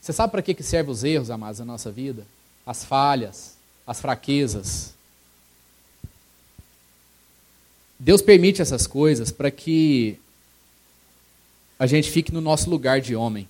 você 0.00 0.14
sabe 0.14 0.30
para 0.30 0.40
que, 0.40 0.54
que 0.54 0.62
servem 0.62 0.90
os 0.90 1.04
erros, 1.04 1.30
amados, 1.30 1.58
na 1.58 1.66
nossa 1.66 1.92
vida? 1.92 2.26
As 2.64 2.84
falhas, 2.84 3.54
as 3.86 4.00
fraquezas. 4.00 4.94
Deus 8.00 8.22
permite 8.22 8.62
essas 8.62 8.86
coisas 8.86 9.30
para 9.30 9.50
que 9.50 10.18
a 11.78 11.86
gente 11.86 12.10
fique 12.10 12.32
no 12.32 12.40
nosso 12.40 12.70
lugar 12.70 12.98
de 12.98 13.14
homem. 13.14 13.46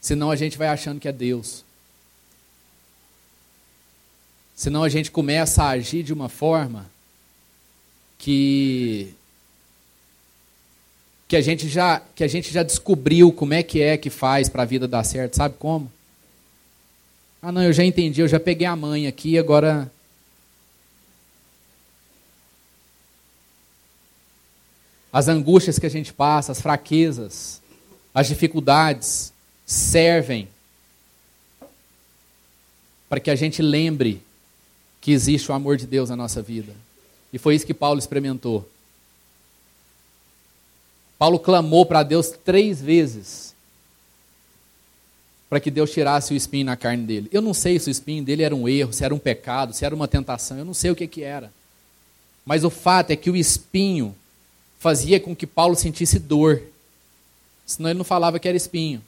Senão 0.00 0.30
a 0.30 0.36
gente 0.36 0.56
vai 0.56 0.68
achando 0.68 1.00
que 1.00 1.08
é 1.08 1.12
Deus. 1.12 1.64
Senão 4.54 4.84
a 4.84 4.88
gente 4.88 5.10
começa 5.10 5.64
a 5.64 5.70
agir 5.70 6.04
de 6.04 6.12
uma 6.12 6.28
forma 6.28 6.88
que 8.18 9.12
que 11.26 11.34
a 11.34 11.40
gente 11.40 11.68
já 11.68 12.00
que 12.14 12.22
a 12.22 12.28
gente 12.28 12.52
já 12.52 12.62
descobriu 12.62 13.32
como 13.32 13.52
é 13.52 13.64
que 13.64 13.80
é 13.80 13.96
que 13.96 14.10
faz 14.10 14.48
para 14.48 14.62
a 14.62 14.66
vida 14.66 14.86
dar 14.86 15.02
certo, 15.02 15.34
sabe 15.34 15.56
como? 15.58 15.90
Ah, 17.42 17.50
não, 17.50 17.64
eu 17.64 17.72
já 17.72 17.82
entendi, 17.82 18.20
eu 18.20 18.28
já 18.28 18.38
peguei 18.38 18.66
a 18.66 18.76
mãe 18.76 19.08
aqui, 19.08 19.36
agora 19.36 19.90
as 25.14 25.28
angústias 25.28 25.78
que 25.78 25.86
a 25.86 25.88
gente 25.88 26.12
passa, 26.12 26.50
as 26.50 26.60
fraquezas, 26.60 27.62
as 28.12 28.26
dificuldades 28.26 29.32
servem 29.64 30.48
para 33.08 33.20
que 33.20 33.30
a 33.30 33.36
gente 33.36 33.62
lembre 33.62 34.20
que 35.00 35.12
existe 35.12 35.52
o 35.52 35.54
amor 35.54 35.76
de 35.76 35.86
Deus 35.86 36.10
na 36.10 36.16
nossa 36.16 36.42
vida. 36.42 36.74
E 37.32 37.38
foi 37.38 37.54
isso 37.54 37.64
que 37.64 37.72
Paulo 37.72 38.00
experimentou. 38.00 38.68
Paulo 41.16 41.38
clamou 41.38 41.86
para 41.86 42.02
Deus 42.02 42.30
três 42.30 42.82
vezes 42.82 43.54
para 45.48 45.60
que 45.60 45.70
Deus 45.70 45.92
tirasse 45.92 46.34
o 46.34 46.36
espinho 46.36 46.66
na 46.66 46.76
carne 46.76 47.04
dele. 47.04 47.28
Eu 47.30 47.40
não 47.40 47.54
sei 47.54 47.78
se 47.78 47.88
o 47.88 47.92
espinho 47.92 48.24
dele 48.24 48.42
era 48.42 48.56
um 48.56 48.68
erro, 48.68 48.92
se 48.92 49.04
era 49.04 49.14
um 49.14 49.18
pecado, 49.20 49.74
se 49.74 49.84
era 49.84 49.94
uma 49.94 50.08
tentação, 50.08 50.58
eu 50.58 50.64
não 50.64 50.74
sei 50.74 50.90
o 50.90 50.96
que, 50.96 51.06
que 51.06 51.22
era. 51.22 51.52
Mas 52.44 52.64
o 52.64 52.70
fato 52.70 53.12
é 53.12 53.16
que 53.16 53.30
o 53.30 53.36
espinho 53.36 54.12
fazia 54.84 55.18
com 55.18 55.34
que 55.34 55.46
Paulo 55.46 55.74
sentisse 55.74 56.18
dor. 56.18 56.62
Senão 57.64 57.88
ele 57.88 57.96
não 57.96 58.04
falava 58.04 58.38
que 58.38 58.46
era 58.46 58.54
espinho. 58.54 59.02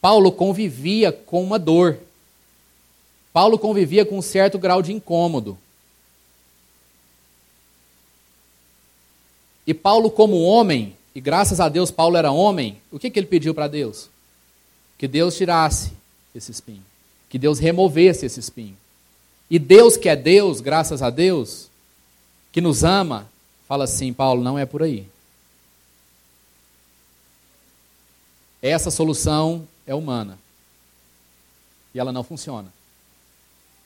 Paulo 0.00 0.30
convivia 0.30 1.10
com 1.10 1.42
uma 1.42 1.58
dor. 1.58 1.98
Paulo 3.32 3.58
convivia 3.58 4.06
com 4.06 4.16
um 4.16 4.22
certo 4.22 4.60
grau 4.60 4.80
de 4.80 4.92
incômodo. 4.92 5.58
E 9.66 9.74
Paulo, 9.74 10.08
como 10.08 10.40
homem, 10.40 10.96
e 11.12 11.20
graças 11.20 11.58
a 11.58 11.68
Deus 11.68 11.90
Paulo 11.90 12.16
era 12.16 12.30
homem, 12.30 12.80
o 12.92 13.00
que, 13.00 13.10
que 13.10 13.18
ele 13.18 13.26
pediu 13.26 13.52
para 13.52 13.66
Deus? 13.66 14.08
Que 14.96 15.08
Deus 15.08 15.36
tirasse 15.36 15.90
esse 16.32 16.52
espinho. 16.52 16.84
Que 17.28 17.40
Deus 17.40 17.58
removesse 17.58 18.24
esse 18.24 18.38
espinho. 18.38 18.76
E 19.50 19.58
Deus, 19.58 19.96
que 19.96 20.08
é 20.08 20.14
Deus, 20.14 20.60
graças 20.60 21.02
a 21.02 21.10
Deus, 21.10 21.68
que 22.52 22.60
nos 22.60 22.84
ama, 22.84 23.28
fala 23.66 23.84
assim: 23.84 24.12
Paulo, 24.12 24.42
não 24.42 24.58
é 24.58 24.64
por 24.66 24.82
aí. 24.82 25.06
Essa 28.62 28.90
solução 28.90 29.66
é 29.86 29.94
humana. 29.94 30.38
E 31.94 31.98
ela 31.98 32.12
não 32.12 32.24
funciona. 32.24 32.72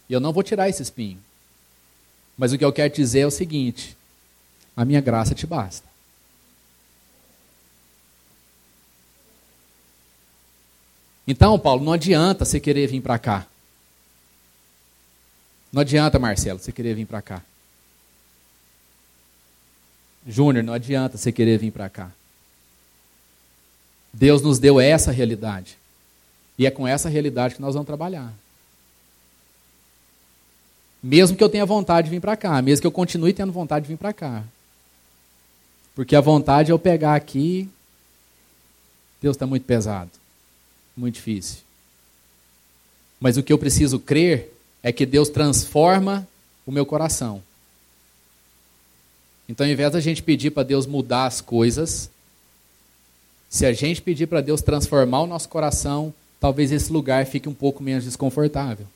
E 0.09 0.13
eu 0.13 0.21
não 0.21 0.33
vou 0.33 0.43
tirar 0.43 0.69
esse 0.69 0.83
espinho. 0.83 1.23
Mas 2.37 2.53
o 2.53 2.59
que 2.59 2.65
eu 2.65 2.73
quero 2.73 2.93
dizer 2.95 3.21
é 3.21 3.27
o 3.27 3.31
seguinte: 3.31 3.97
a 4.77 4.85
minha 4.85 5.01
graça 5.01 5.35
te 5.35 5.47
basta. 5.47 5.89
Então, 11.27 11.59
Paulo, 11.59 11.85
não 11.85 11.93
adianta 11.93 12.45
você 12.45 12.59
querer 12.59 12.89
vir 12.89 13.01
para 13.01 13.19
cá. 13.19 13.47
Não 15.73 15.83
adianta, 15.83 16.19
Marcelo, 16.19 16.59
você 16.59 16.73
querer 16.73 16.95
vir 16.95 17.07
para 17.07 17.23
cá. 17.23 17.43
Júnior, 20.27 20.65
não 20.65 20.73
adianta 20.73 21.17
você 21.17 21.33
querer 21.33 21.59
vir 21.59 21.71
para 21.71 21.89
cá. 21.89 22.11
Deus 24.13 24.43
nos 24.43 24.59
deu 24.59 24.81
essa 24.81 25.11
realidade. 25.11 25.77
E 26.59 26.67
é 26.67 26.71
com 26.71 26.87
essa 26.87 27.09
realidade 27.09 27.55
que 27.55 27.63
nós 27.63 27.75
vamos 27.75 27.87
trabalhar. 27.87 28.33
Mesmo 31.03 31.37
que 31.37 31.43
eu 31.43 31.49
tenha 31.49 31.65
vontade 31.65 32.07
de 32.07 32.11
vir 32.11 32.21
para 32.21 32.37
cá, 32.37 32.61
mesmo 32.61 32.83
que 32.83 32.87
eu 32.87 32.93
continue 32.93 33.33
tendo 33.33 33.53
vontade 33.53 33.85
de 33.85 33.93
vir 33.93 33.97
para 33.97 34.13
cá. 34.13 34.45
Porque 35.95 36.15
a 36.15 36.21
vontade 36.21 36.71
é 36.71 36.73
eu 36.73 36.79
pegar 36.79 37.15
aqui, 37.15 37.69
Deus 39.23 39.37
está 39.37 39.47
muito 39.47 39.65
pesado, 39.65 40.11
muito 40.97 41.15
difícil. 41.15 41.59
Mas 43.19 43.37
o 43.37 43.43
que 43.43 43.53
eu 43.53 43.59
preciso 43.59 43.99
crer 43.99 44.53
é 44.83 44.93
que 44.93 45.07
Deus 45.07 45.29
transforma 45.29 46.27
o 46.67 46.73
meu 46.73 46.85
coração. 46.85 47.43
Então, 49.51 49.67
ao 49.67 49.73
invés 49.73 49.93
da 49.93 49.99
gente 49.99 50.23
pedir 50.23 50.53
para 50.53 50.63
Deus 50.63 50.87
mudar 50.87 51.27
as 51.27 51.41
coisas, 51.41 52.09
se 53.49 53.67
a 53.67 53.73
gente 53.73 54.01
pedir 54.01 54.29
para 54.29 54.41
Deus 54.41 54.63
transformar 54.63 55.23
o 55.23 55.27
nosso 55.27 55.49
coração, 55.49 56.15
talvez 56.39 56.71
esse 56.71 56.93
lugar 56.93 57.27
fique 57.27 57.49
um 57.49 57.53
pouco 57.53 57.83
menos 57.83 58.05
desconfortável. 58.05 58.87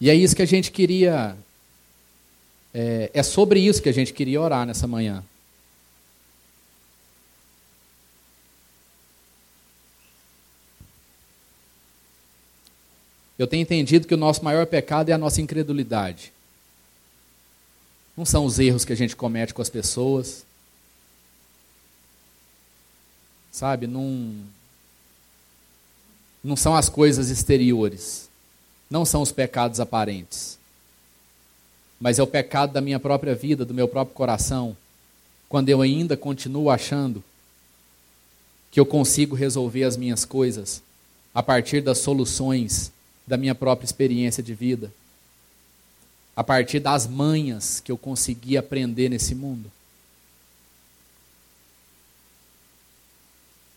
E 0.00 0.08
é 0.08 0.14
isso 0.14 0.36
que 0.36 0.42
a 0.42 0.46
gente 0.46 0.70
queria. 0.70 1.36
É, 2.72 3.10
é 3.12 3.22
sobre 3.24 3.58
isso 3.58 3.82
que 3.82 3.88
a 3.88 3.92
gente 3.92 4.12
queria 4.12 4.40
orar 4.40 4.64
nessa 4.64 4.86
manhã. 4.86 5.24
Eu 13.42 13.46
tenho 13.46 13.62
entendido 13.62 14.06
que 14.06 14.14
o 14.14 14.18
nosso 14.18 14.44
maior 14.44 14.66
pecado 14.66 15.10
é 15.10 15.12
a 15.12 15.18
nossa 15.18 15.40
incredulidade. 15.40 16.32
Não 18.16 18.24
são 18.24 18.44
os 18.44 18.58
erros 18.58 18.84
que 18.84 18.92
a 18.92 18.96
gente 18.96 19.16
comete 19.16 19.54
com 19.54 19.62
as 19.62 19.70
pessoas. 19.70 20.44
Sabe? 23.50 23.86
Não, 23.86 24.34
não 26.42 26.56
são 26.56 26.74
as 26.74 26.88
coisas 26.88 27.30
exteriores 27.30 28.30
não 28.92 29.06
são 29.06 29.22
os 29.22 29.32
pecados 29.32 29.80
aparentes, 29.80 30.58
mas 31.98 32.18
é 32.18 32.22
o 32.22 32.26
pecado 32.26 32.74
da 32.74 32.80
minha 32.82 33.00
própria 33.00 33.34
vida, 33.34 33.64
do 33.64 33.72
meu 33.72 33.88
próprio 33.88 34.14
coração, 34.14 34.76
quando 35.48 35.70
eu 35.70 35.80
ainda 35.80 36.14
continuo 36.14 36.68
achando 36.68 37.24
que 38.70 38.78
eu 38.78 38.84
consigo 38.84 39.34
resolver 39.34 39.84
as 39.84 39.96
minhas 39.96 40.26
coisas 40.26 40.82
a 41.34 41.42
partir 41.42 41.80
das 41.80 41.98
soluções 41.98 42.92
da 43.32 43.38
minha 43.38 43.54
própria 43.54 43.86
experiência 43.86 44.42
de 44.42 44.52
vida, 44.52 44.92
a 46.36 46.44
partir 46.44 46.80
das 46.80 47.06
manhas 47.06 47.80
que 47.80 47.90
eu 47.90 47.96
consegui 47.96 48.58
aprender 48.58 49.08
nesse 49.08 49.34
mundo. 49.34 49.72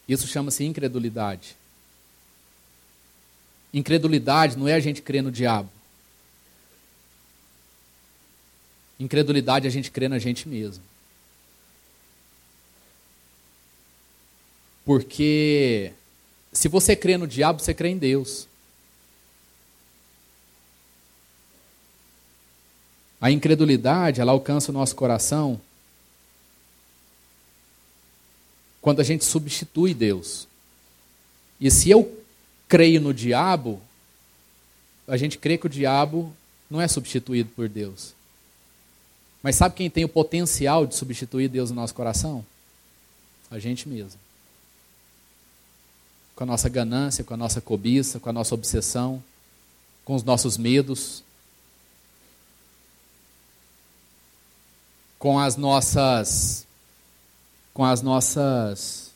Isso 0.09 0.27
chama-se 0.27 0.65
incredulidade. 0.65 1.55
Incredulidade 3.73 4.57
não 4.57 4.67
é 4.67 4.73
a 4.73 4.79
gente 4.81 5.01
crer 5.01 5.23
no 5.23 5.31
diabo. 5.31 5.69
Incredulidade 8.99 9.67
é 9.67 9.69
a 9.69 9.71
gente 9.71 9.89
crer 9.89 10.09
na 10.09 10.19
gente 10.19 10.49
mesmo. 10.49 10.83
Porque 14.83 15.93
se 16.51 16.67
você 16.67 16.93
crê 16.93 17.17
no 17.17 17.25
diabo, 17.25 17.61
você 17.61 17.73
crê 17.73 17.87
em 17.87 17.97
Deus. 17.97 18.49
A 23.25 23.31
incredulidade, 23.31 24.21
ela 24.21 24.31
alcança 24.31 24.69
o 24.69 24.73
nosso 24.73 24.95
coração 24.95 25.59
quando 28.79 28.99
a 28.99 29.03
gente 29.03 29.25
substitui 29.25 29.95
Deus. 29.95 30.47
E 31.59 31.71
se 31.71 31.89
eu 31.89 32.23
creio 32.67 33.01
no 33.01 33.11
diabo, 33.11 33.81
a 35.07 35.17
gente 35.17 35.39
crê 35.39 35.57
que 35.57 35.65
o 35.65 35.69
diabo 35.69 36.31
não 36.69 36.79
é 36.79 36.87
substituído 36.87 37.49
por 37.55 37.67
Deus. 37.67 38.13
Mas 39.41 39.55
sabe 39.55 39.73
quem 39.73 39.89
tem 39.89 40.05
o 40.05 40.09
potencial 40.09 40.85
de 40.85 40.95
substituir 40.95 41.47
Deus 41.47 41.71
no 41.71 41.77
nosso 41.77 41.95
coração? 41.95 42.45
A 43.49 43.57
gente 43.57 43.89
mesmo. 43.89 44.19
Com 46.35 46.43
a 46.43 46.45
nossa 46.45 46.69
ganância, 46.69 47.23
com 47.23 47.33
a 47.33 47.37
nossa 47.37 47.59
cobiça, 47.59 48.19
com 48.19 48.29
a 48.29 48.33
nossa 48.33 48.53
obsessão, 48.53 49.23
com 50.03 50.13
os 50.13 50.21
nossos 50.21 50.59
medos, 50.59 51.24
com 55.25 55.39
as 55.39 55.57
nossas 55.57 56.67
com 57.73 57.83
as 57.83 58.03
nossas 58.03 59.11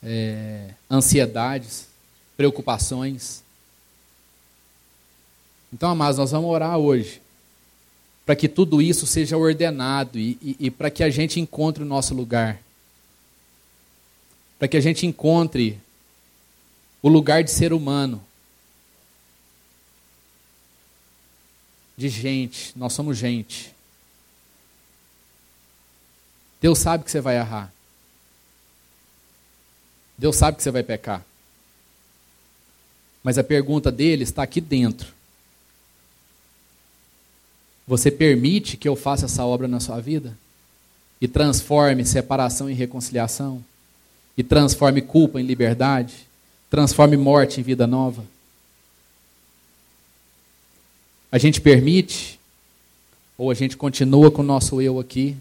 é, 0.00 0.72
ansiedades 0.88 1.88
preocupações. 2.36 3.42
Então, 5.72 5.90
amados, 5.90 6.16
nós 6.16 6.30
vamos 6.30 6.48
orar 6.48 6.78
hoje 6.78 7.20
para 8.24 8.36
que 8.36 8.48
tudo 8.48 8.80
isso 8.80 9.04
seja 9.04 9.36
ordenado 9.36 10.16
e, 10.16 10.38
e, 10.40 10.56
e 10.60 10.70
para 10.70 10.88
que 10.88 11.02
a 11.02 11.10
gente 11.10 11.40
encontre 11.40 11.82
o 11.82 11.86
nosso 11.86 12.14
lugar. 12.14 12.62
Para 14.60 14.68
que 14.68 14.76
a 14.76 14.80
gente 14.80 15.08
encontre 15.08 15.76
o 17.02 17.08
lugar 17.08 17.42
de 17.42 17.50
ser 17.50 17.72
humano. 17.72 18.22
De 21.96 22.08
gente, 22.08 22.72
nós 22.78 22.92
somos 22.92 23.18
gente. 23.18 23.69
Deus 26.60 26.78
sabe 26.78 27.04
que 27.04 27.10
você 27.10 27.20
vai 27.20 27.36
errar. 27.36 27.72
Deus 30.18 30.36
sabe 30.36 30.56
que 30.56 30.62
você 30.62 30.70
vai 30.70 30.82
pecar. 30.82 31.24
Mas 33.22 33.38
a 33.38 33.44
pergunta 33.44 33.90
dele 33.90 34.22
está 34.22 34.42
aqui 34.42 34.60
dentro. 34.60 35.12
Você 37.86 38.10
permite 38.10 38.76
que 38.76 38.88
eu 38.88 38.94
faça 38.94 39.26
essa 39.26 39.44
obra 39.44 39.66
na 39.66 39.80
sua 39.80 40.00
vida? 40.00 40.36
E 41.20 41.26
transforme 41.26 42.04
separação 42.04 42.68
em 42.68 42.74
reconciliação? 42.74 43.64
E 44.36 44.42
transforme 44.42 45.02
culpa 45.02 45.40
em 45.40 45.44
liberdade? 45.44 46.26
Transforme 46.70 47.16
morte 47.16 47.60
em 47.60 47.64
vida 47.64 47.86
nova? 47.86 48.24
A 51.32 51.38
gente 51.38 51.60
permite? 51.60 52.38
Ou 53.36 53.50
a 53.50 53.54
gente 53.54 53.76
continua 53.76 54.30
com 54.30 54.42
o 54.42 54.44
nosso 54.44 54.80
eu 54.80 54.98
aqui, 54.98 55.36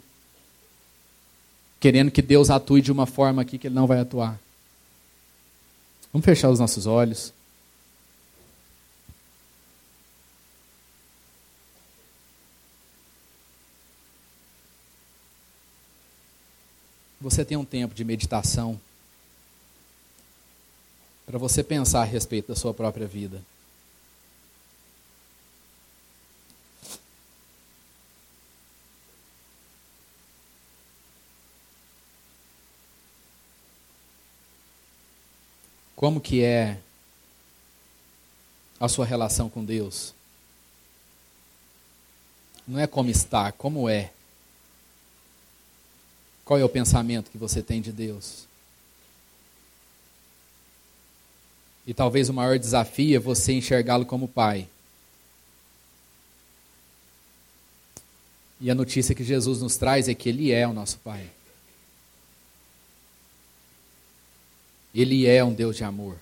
querendo 1.80 2.12
que 2.12 2.22
Deus 2.22 2.50
atue 2.50 2.82
de 2.82 2.92
uma 2.92 3.06
forma 3.06 3.42
aqui 3.42 3.58
que 3.58 3.68
Ele 3.68 3.76
não 3.76 3.88
vai 3.88 4.00
atuar? 4.00 4.40
Vamos 6.12 6.26
fechar 6.26 6.50
os 6.50 6.60
nossos 6.60 6.86
olhos. 6.86 7.34
você 17.20 17.44
tem 17.44 17.58
um 17.58 17.66
tempo 17.66 17.94
de 17.94 18.04
meditação 18.04 18.80
para 21.26 21.38
você 21.38 21.64
pensar 21.64 22.02
a 22.02 22.06
respeito 22.06 22.48
da 22.48 22.56
sua 22.56 22.74
própria 22.74 23.06
vida. 23.06 23.42
Como 36.00 36.22
que 36.22 36.42
é 36.42 36.78
a 38.80 38.88
sua 38.88 39.06
relação 39.06 39.50
com 39.50 39.66
Deus? 39.66 40.14
Não 42.66 42.80
é 42.80 42.88
como 42.88 43.10
está, 43.10 43.52
como 43.52 43.90
é. 43.90 44.10
Qual 46.46 46.58
é 46.58 46.64
o 46.64 46.70
pensamento 46.70 47.30
que 47.30 47.38
você 47.38 47.62
tem 47.62 47.82
de 47.82 47.92
Deus? 47.92 48.46
E 51.86 51.94
talvez 51.94 52.30
o 52.30 52.34
maior 52.34 52.58
desafio 52.58 53.18
é 53.18 53.20
você 53.20 53.52
enxergá-lo 53.52 54.06
como 54.06 54.26
pai. 54.26 54.70
E 58.62 58.72
a 58.72 58.76
notícia 58.76 59.14
que 59.14 59.26
Jesus 59.26 59.62
nos 59.62 59.76
traz 59.76 60.08
é 60.08 60.14
que 60.14 60.30
Ele 60.30 60.50
é 60.50 60.66
o 60.66 60.72
nosso 60.72 60.98
Pai. 61.00 61.30
Ele 64.94 65.28
é 65.28 65.44
um 65.44 65.54
Deus 65.54 65.76
de 65.76 65.84
amor. 65.84 66.18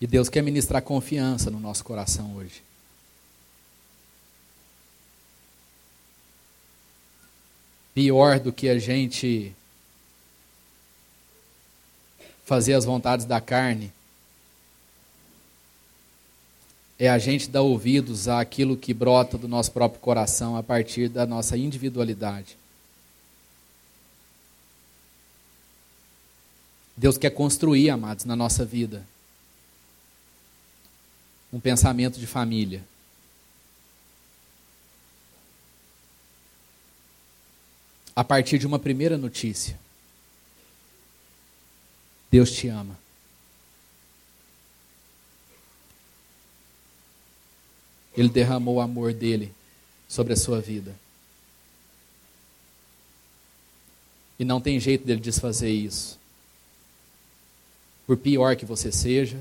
E 0.00 0.06
Deus 0.06 0.28
quer 0.28 0.42
ministrar 0.42 0.82
confiança 0.82 1.50
no 1.50 1.58
nosso 1.58 1.82
coração 1.84 2.36
hoje. 2.36 2.62
Pior 7.94 8.38
do 8.38 8.52
que 8.52 8.68
a 8.68 8.78
gente 8.78 9.54
fazer 12.44 12.74
as 12.74 12.84
vontades 12.84 13.24
da 13.24 13.40
carne 13.40 13.92
é 16.98 17.08
a 17.08 17.18
gente 17.18 17.48
dar 17.48 17.62
ouvidos 17.62 18.28
àquilo 18.28 18.76
que 18.76 18.94
brota 18.94 19.36
do 19.36 19.46
nosso 19.46 19.72
próprio 19.72 20.00
coração 20.00 20.56
a 20.56 20.62
partir 20.62 21.08
da 21.08 21.26
nossa 21.26 21.56
individualidade. 21.56 22.56
Deus 26.96 27.18
quer 27.18 27.30
construir, 27.30 27.90
amados, 27.90 28.24
na 28.24 28.34
nossa 28.34 28.64
vida 28.64 29.04
um 31.52 31.60
pensamento 31.60 32.18
de 32.18 32.26
família. 32.26 32.84
A 38.14 38.24
partir 38.24 38.58
de 38.58 38.66
uma 38.66 38.78
primeira 38.78 39.16
notícia. 39.16 39.78
Deus 42.30 42.50
te 42.50 42.68
ama. 42.68 42.98
Ele 48.16 48.28
derramou 48.28 48.76
o 48.76 48.80
amor 48.80 49.12
dele 49.12 49.52
sobre 50.08 50.32
a 50.32 50.36
sua 50.36 50.60
vida. 50.60 50.94
E 54.38 54.44
não 54.44 54.60
tem 54.60 54.78
jeito 54.80 55.04
dele 55.04 55.20
desfazer 55.20 55.70
isso. 55.70 56.18
Por 58.06 58.16
pior 58.16 58.56
que 58.56 58.64
você 58.64 58.92
seja, 58.92 59.40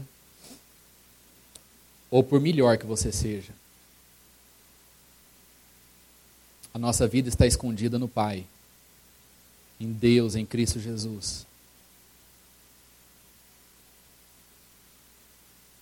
ou 2.10 2.24
por 2.24 2.40
melhor 2.40 2.78
que 2.78 2.86
você 2.86 3.12
seja. 3.12 3.54
A 6.74 6.80
nossa 6.80 7.08
vida 7.08 7.30
está 7.30 7.46
escondida 7.46 8.00
no 8.00 8.08
Pai, 8.08 8.46
em 9.80 9.92
Deus, 9.92 10.36
em 10.36 10.46
Cristo 10.46 10.80
Jesus. 10.80 11.45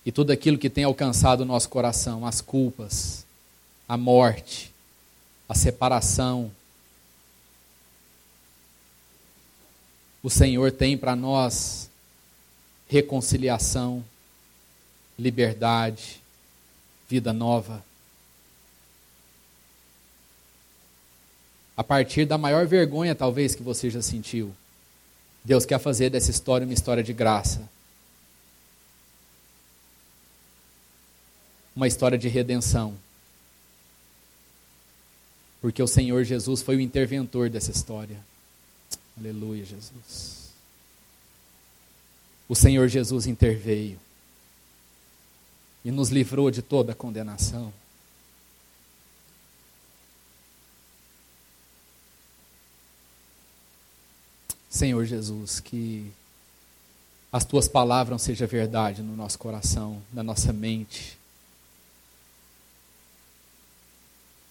E 0.04 0.12
tudo 0.12 0.32
aquilo 0.32 0.58
que 0.58 0.68
tem 0.68 0.84
alcançado 0.84 1.40
o 1.40 1.46
nosso 1.46 1.68
coração, 1.68 2.26
as 2.26 2.40
culpas, 2.40 3.24
a 3.88 3.96
morte, 3.96 4.72
a 5.48 5.54
separação, 5.54 6.50
o 10.22 10.30
Senhor 10.30 10.72
tem 10.72 10.96
para 10.96 11.14
nós 11.14 11.90
reconciliação, 12.88 14.04
liberdade, 15.18 16.22
vida 17.08 17.32
nova. 17.32 17.84
A 21.76 21.84
partir 21.84 22.24
da 22.24 22.38
maior 22.38 22.66
vergonha, 22.66 23.14
talvez, 23.14 23.54
que 23.54 23.62
você 23.62 23.90
já 23.90 24.00
sentiu, 24.00 24.54
Deus 25.44 25.66
quer 25.66 25.78
fazer 25.78 26.08
dessa 26.08 26.30
história 26.30 26.66
uma 26.66 26.72
história 26.72 27.02
de 27.02 27.12
graça. 27.12 27.68
Uma 31.74 31.86
história 31.86 32.16
de 32.16 32.28
redenção. 32.28 32.96
Porque 35.60 35.82
o 35.82 35.86
Senhor 35.86 36.24
Jesus 36.24 36.62
foi 36.62 36.76
o 36.76 36.80
interventor 36.80 37.48
dessa 37.48 37.70
história. 37.70 38.18
Aleluia, 39.18 39.64
Jesus. 39.64 40.50
O 42.48 42.54
Senhor 42.54 42.86
Jesus 42.88 43.26
interveio 43.26 43.98
e 45.84 45.90
nos 45.90 46.10
livrou 46.10 46.50
de 46.50 46.62
toda 46.62 46.92
a 46.92 46.94
condenação. 46.94 47.72
Senhor 54.68 55.04
Jesus, 55.04 55.60
que 55.60 56.10
as 57.32 57.44
tuas 57.44 57.68
palavras 57.68 58.22
sejam 58.22 58.48
verdade 58.48 59.02
no 59.02 59.16
nosso 59.16 59.38
coração, 59.38 60.02
na 60.12 60.22
nossa 60.22 60.52
mente. 60.52 61.16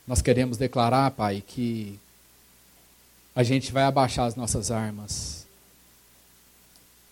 Nós 0.08 0.22
queremos 0.22 0.58
declarar, 0.58 1.12
Pai, 1.12 1.44
que 1.46 2.00
a 3.36 3.44
gente 3.44 3.72
vai 3.72 3.84
abaixar 3.84 4.28
as 4.28 4.36
nossas 4.36 4.70
armas, 4.70 5.46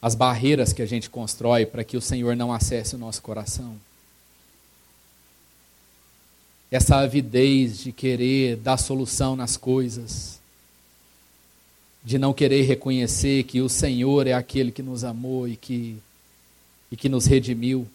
as 0.01 0.15
barreiras 0.15 0.73
que 0.73 0.81
a 0.81 0.85
gente 0.85 1.09
constrói 1.09 1.65
para 1.65 1.83
que 1.83 1.97
o 1.97 2.01
Senhor 2.01 2.35
não 2.35 2.51
acesse 2.51 2.95
o 2.95 2.99
nosso 2.99 3.21
coração 3.21 3.77
essa 6.71 6.95
avidez 6.95 7.79
de 7.79 7.91
querer 7.91 8.55
dar 8.55 8.77
solução 8.77 9.35
nas 9.35 9.57
coisas, 9.57 10.39
de 12.01 12.17
não 12.17 12.33
querer 12.33 12.61
reconhecer 12.61 13.43
que 13.43 13.59
o 13.59 13.67
Senhor 13.67 14.25
é 14.25 14.31
aquele 14.31 14.71
que 14.71 14.81
nos 14.81 15.03
amou 15.03 15.49
e 15.49 15.57
que, 15.57 15.97
e 16.89 16.95
que 16.95 17.09
nos 17.09 17.25
redimiu. 17.25 17.85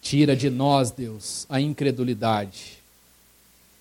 Tira 0.00 0.36
de 0.36 0.48
nós, 0.48 0.90
Deus, 0.90 1.46
a 1.48 1.60
incredulidade. 1.60 2.78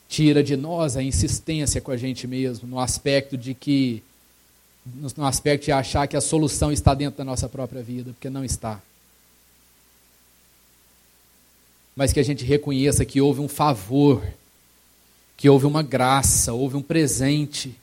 Tira 0.09 0.43
de 0.43 0.55
nós 0.55 0.97
a 0.97 1.03
insistência 1.03 1.81
com 1.81 1.91
a 1.91 1.97
gente 1.97 2.27
mesmo, 2.27 2.67
no 2.67 2.79
aspecto 2.79 3.37
de 3.37 3.53
que 3.53 4.03
no 5.17 5.25
aspecto 5.25 5.65
de 5.65 5.71
achar 5.73 6.07
que 6.07 6.15
a 6.15 6.21
solução 6.21 6.71
está 6.71 6.93
dentro 6.93 7.17
da 7.17 7.25
nossa 7.25 7.49
própria 7.49 7.83
vida, 7.83 8.13
porque 8.13 8.29
não 8.29 8.45
está 8.45 8.81
mas 11.97 12.13
que 12.13 12.19
a 12.19 12.23
gente 12.23 12.45
reconheça 12.45 13.03
que 13.03 13.19
houve 13.19 13.41
um 13.41 13.47
favor, 13.47 14.23
que 15.35 15.49
houve 15.49 15.65
uma 15.65 15.81
graça, 15.81 16.53
houve 16.53 16.77
um 16.77 16.81
presente. 16.81 17.73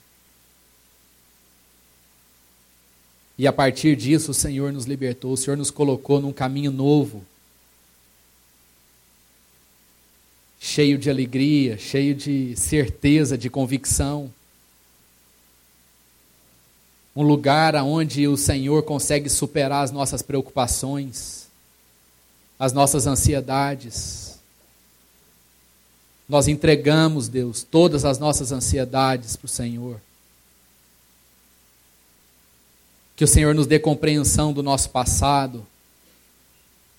E 3.37 3.45
a 3.45 3.51
partir 3.51 3.97
disso 3.97 4.31
o 4.31 4.33
Senhor 4.33 4.71
nos 4.71 4.85
libertou, 4.85 5.33
o 5.33 5.37
Senhor 5.37 5.57
nos 5.57 5.69
colocou 5.69 6.21
num 6.21 6.31
caminho 6.31 6.71
novo, 6.71 7.25
cheio 10.59 10.97
de 10.97 11.09
alegria, 11.09 11.77
cheio 11.77 12.15
de 12.15 12.55
certeza, 12.55 13.37
de 13.37 13.49
convicção. 13.49 14.31
Um 17.15 17.23
lugar 17.23 17.75
onde 17.75 18.27
o 18.27 18.35
Senhor 18.35 18.83
consegue 18.83 19.29
superar 19.29 19.83
as 19.83 19.91
nossas 19.91 20.21
preocupações 20.21 21.45
as 22.59 22.73
nossas 22.73 23.05
ansiedades. 23.05 24.39
Nós 26.27 26.47
entregamos, 26.47 27.27
Deus, 27.27 27.63
todas 27.63 28.05
as 28.05 28.17
nossas 28.17 28.51
ansiedades 28.51 29.35
para 29.35 29.45
o 29.45 29.49
Senhor. 29.49 30.01
Que 33.15 33.23
o 33.23 33.27
Senhor 33.27 33.53
nos 33.53 33.67
dê 33.67 33.77
compreensão 33.77 34.51
do 34.51 34.63
nosso 34.63 34.89
passado, 34.89 35.65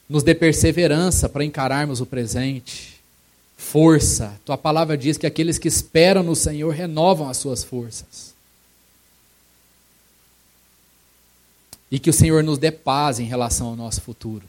nos 0.09 0.23
dê 0.23 0.35
perseverança 0.35 1.29
para 1.29 1.45
encararmos 1.45 2.01
o 2.01 2.07
presente, 2.07 2.96
força. 3.57 4.39
Tua 4.45 4.59
palavra 4.59 4.97
diz 4.97 5.17
que 5.17 5.27
aqueles 5.27 5.59
que 5.59 5.69
esperam 5.69 6.23
no 6.23 6.37
Senhor 6.37 6.73
renovam 6.73 7.29
as 7.29 7.39
suas 7.39 7.65
forças. 7.65 8.35
E 11.91 11.99
que 11.99 12.11
o 12.11 12.13
Senhor 12.13 12.43
nos 12.43 12.59
dê 12.59 12.71
paz 12.71 13.19
em 13.19 13.25
relação 13.25 13.69
ao 13.69 13.77
nosso 13.77 14.01
futuro. 14.01 14.45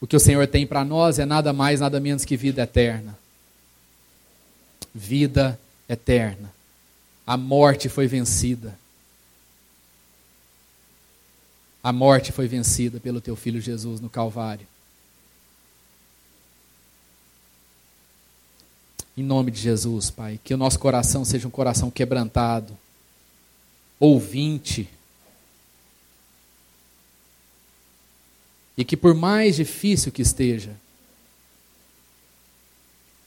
O 0.00 0.06
que 0.06 0.16
o 0.16 0.20
Senhor 0.20 0.46
tem 0.46 0.66
para 0.66 0.84
nós 0.84 1.18
é 1.18 1.24
nada 1.24 1.52
mais, 1.52 1.80
nada 1.80 1.98
menos 1.98 2.24
que 2.24 2.36
vida 2.36 2.62
eterna. 2.62 3.18
Vida 4.94 5.58
eterna. 5.88 6.52
A 7.26 7.36
morte 7.36 7.88
foi 7.88 8.06
vencida. 8.06 8.78
A 11.82 11.90
morte 11.92 12.32
foi 12.32 12.46
vencida 12.46 13.00
pelo 13.00 13.20
teu 13.20 13.34
filho 13.34 13.60
Jesus 13.60 14.00
no 14.00 14.10
Calvário. 14.10 14.66
Em 19.16 19.22
nome 19.22 19.50
de 19.50 19.60
Jesus, 19.60 20.10
Pai, 20.10 20.40
que 20.42 20.52
o 20.52 20.56
nosso 20.56 20.78
coração 20.78 21.24
seja 21.24 21.46
um 21.46 21.50
coração 21.50 21.90
quebrantado, 21.90 22.76
ouvinte 23.98 24.88
E 28.76 28.84
que 28.84 28.96
por 28.96 29.14
mais 29.14 29.56
difícil 29.56 30.10
que 30.10 30.22
esteja, 30.22 30.74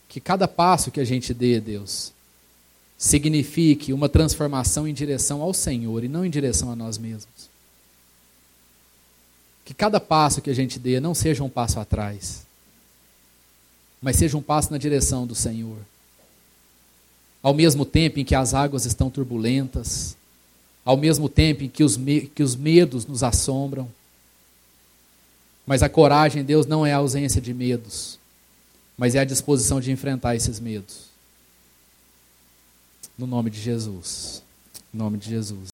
que 0.10 0.20
cada 0.20 0.48
passo 0.48 0.92
que 0.92 1.00
a 1.00 1.06
gente 1.06 1.34
dê, 1.34 1.60
Deus, 1.60 2.12
signifique 2.98 3.94
uma 3.94 4.10
transformação 4.10 4.88
em 4.88 4.94
direção 4.94 5.42
ao 5.42 5.54
Senhor 5.54 6.04
e 6.04 6.08
não 6.08 6.26
em 6.26 6.30
direção 6.30 6.72
a 6.72 6.76
nós 6.76 6.98
mesmos. 6.98 7.50
Que 9.64 9.74
cada 9.74 10.00
passo 10.00 10.42
que 10.42 10.50
a 10.50 10.56
gente 10.56 10.80
dê 10.80 11.00
não 11.00 11.14
seja 11.14 11.44
um 11.44 11.50
passo 11.50 11.80
atrás, 11.80 12.46
mas 14.02 14.16
seja 14.16 14.38
um 14.38 14.42
passo 14.42 14.72
na 14.72 14.78
direção 14.78 15.26
do 15.26 15.36
Senhor. 15.36 15.78
Ao 17.42 17.54
mesmo 17.54 17.86
tempo 17.86 18.20
em 18.20 18.26
que 18.26 18.36
as 18.36 18.54
águas 18.54 18.86
estão 18.86 19.10
turbulentas, 19.10 20.16
ao 20.84 20.98
mesmo 20.98 21.28
tempo 21.28 21.64
em 21.64 21.70
que 21.70 21.84
os, 21.84 21.98
que 22.34 22.44
os 22.44 22.56
medos 22.56 23.06
nos 23.06 23.24
assombram, 23.24 23.90
Mas 25.66 25.84
a 25.84 25.90
coragem, 25.90 26.46
Deus, 26.46 26.66
não 26.66 26.86
é 26.86 26.94
a 26.94 26.98
ausência 26.98 27.42
de 27.42 27.54
medos, 27.54 28.18
mas 28.98 29.16
é 29.16 29.20
a 29.20 29.26
disposição 29.26 29.82
de 29.82 29.92
enfrentar 29.92 30.34
esses 30.34 30.62
medos. 30.62 31.08
No 33.18 33.28
nome 33.28 33.50
de 33.50 33.60
Jesus. 33.60 34.42
No 34.94 35.04
nome 35.04 35.18
de 35.18 35.30
Jesus. 35.30 35.68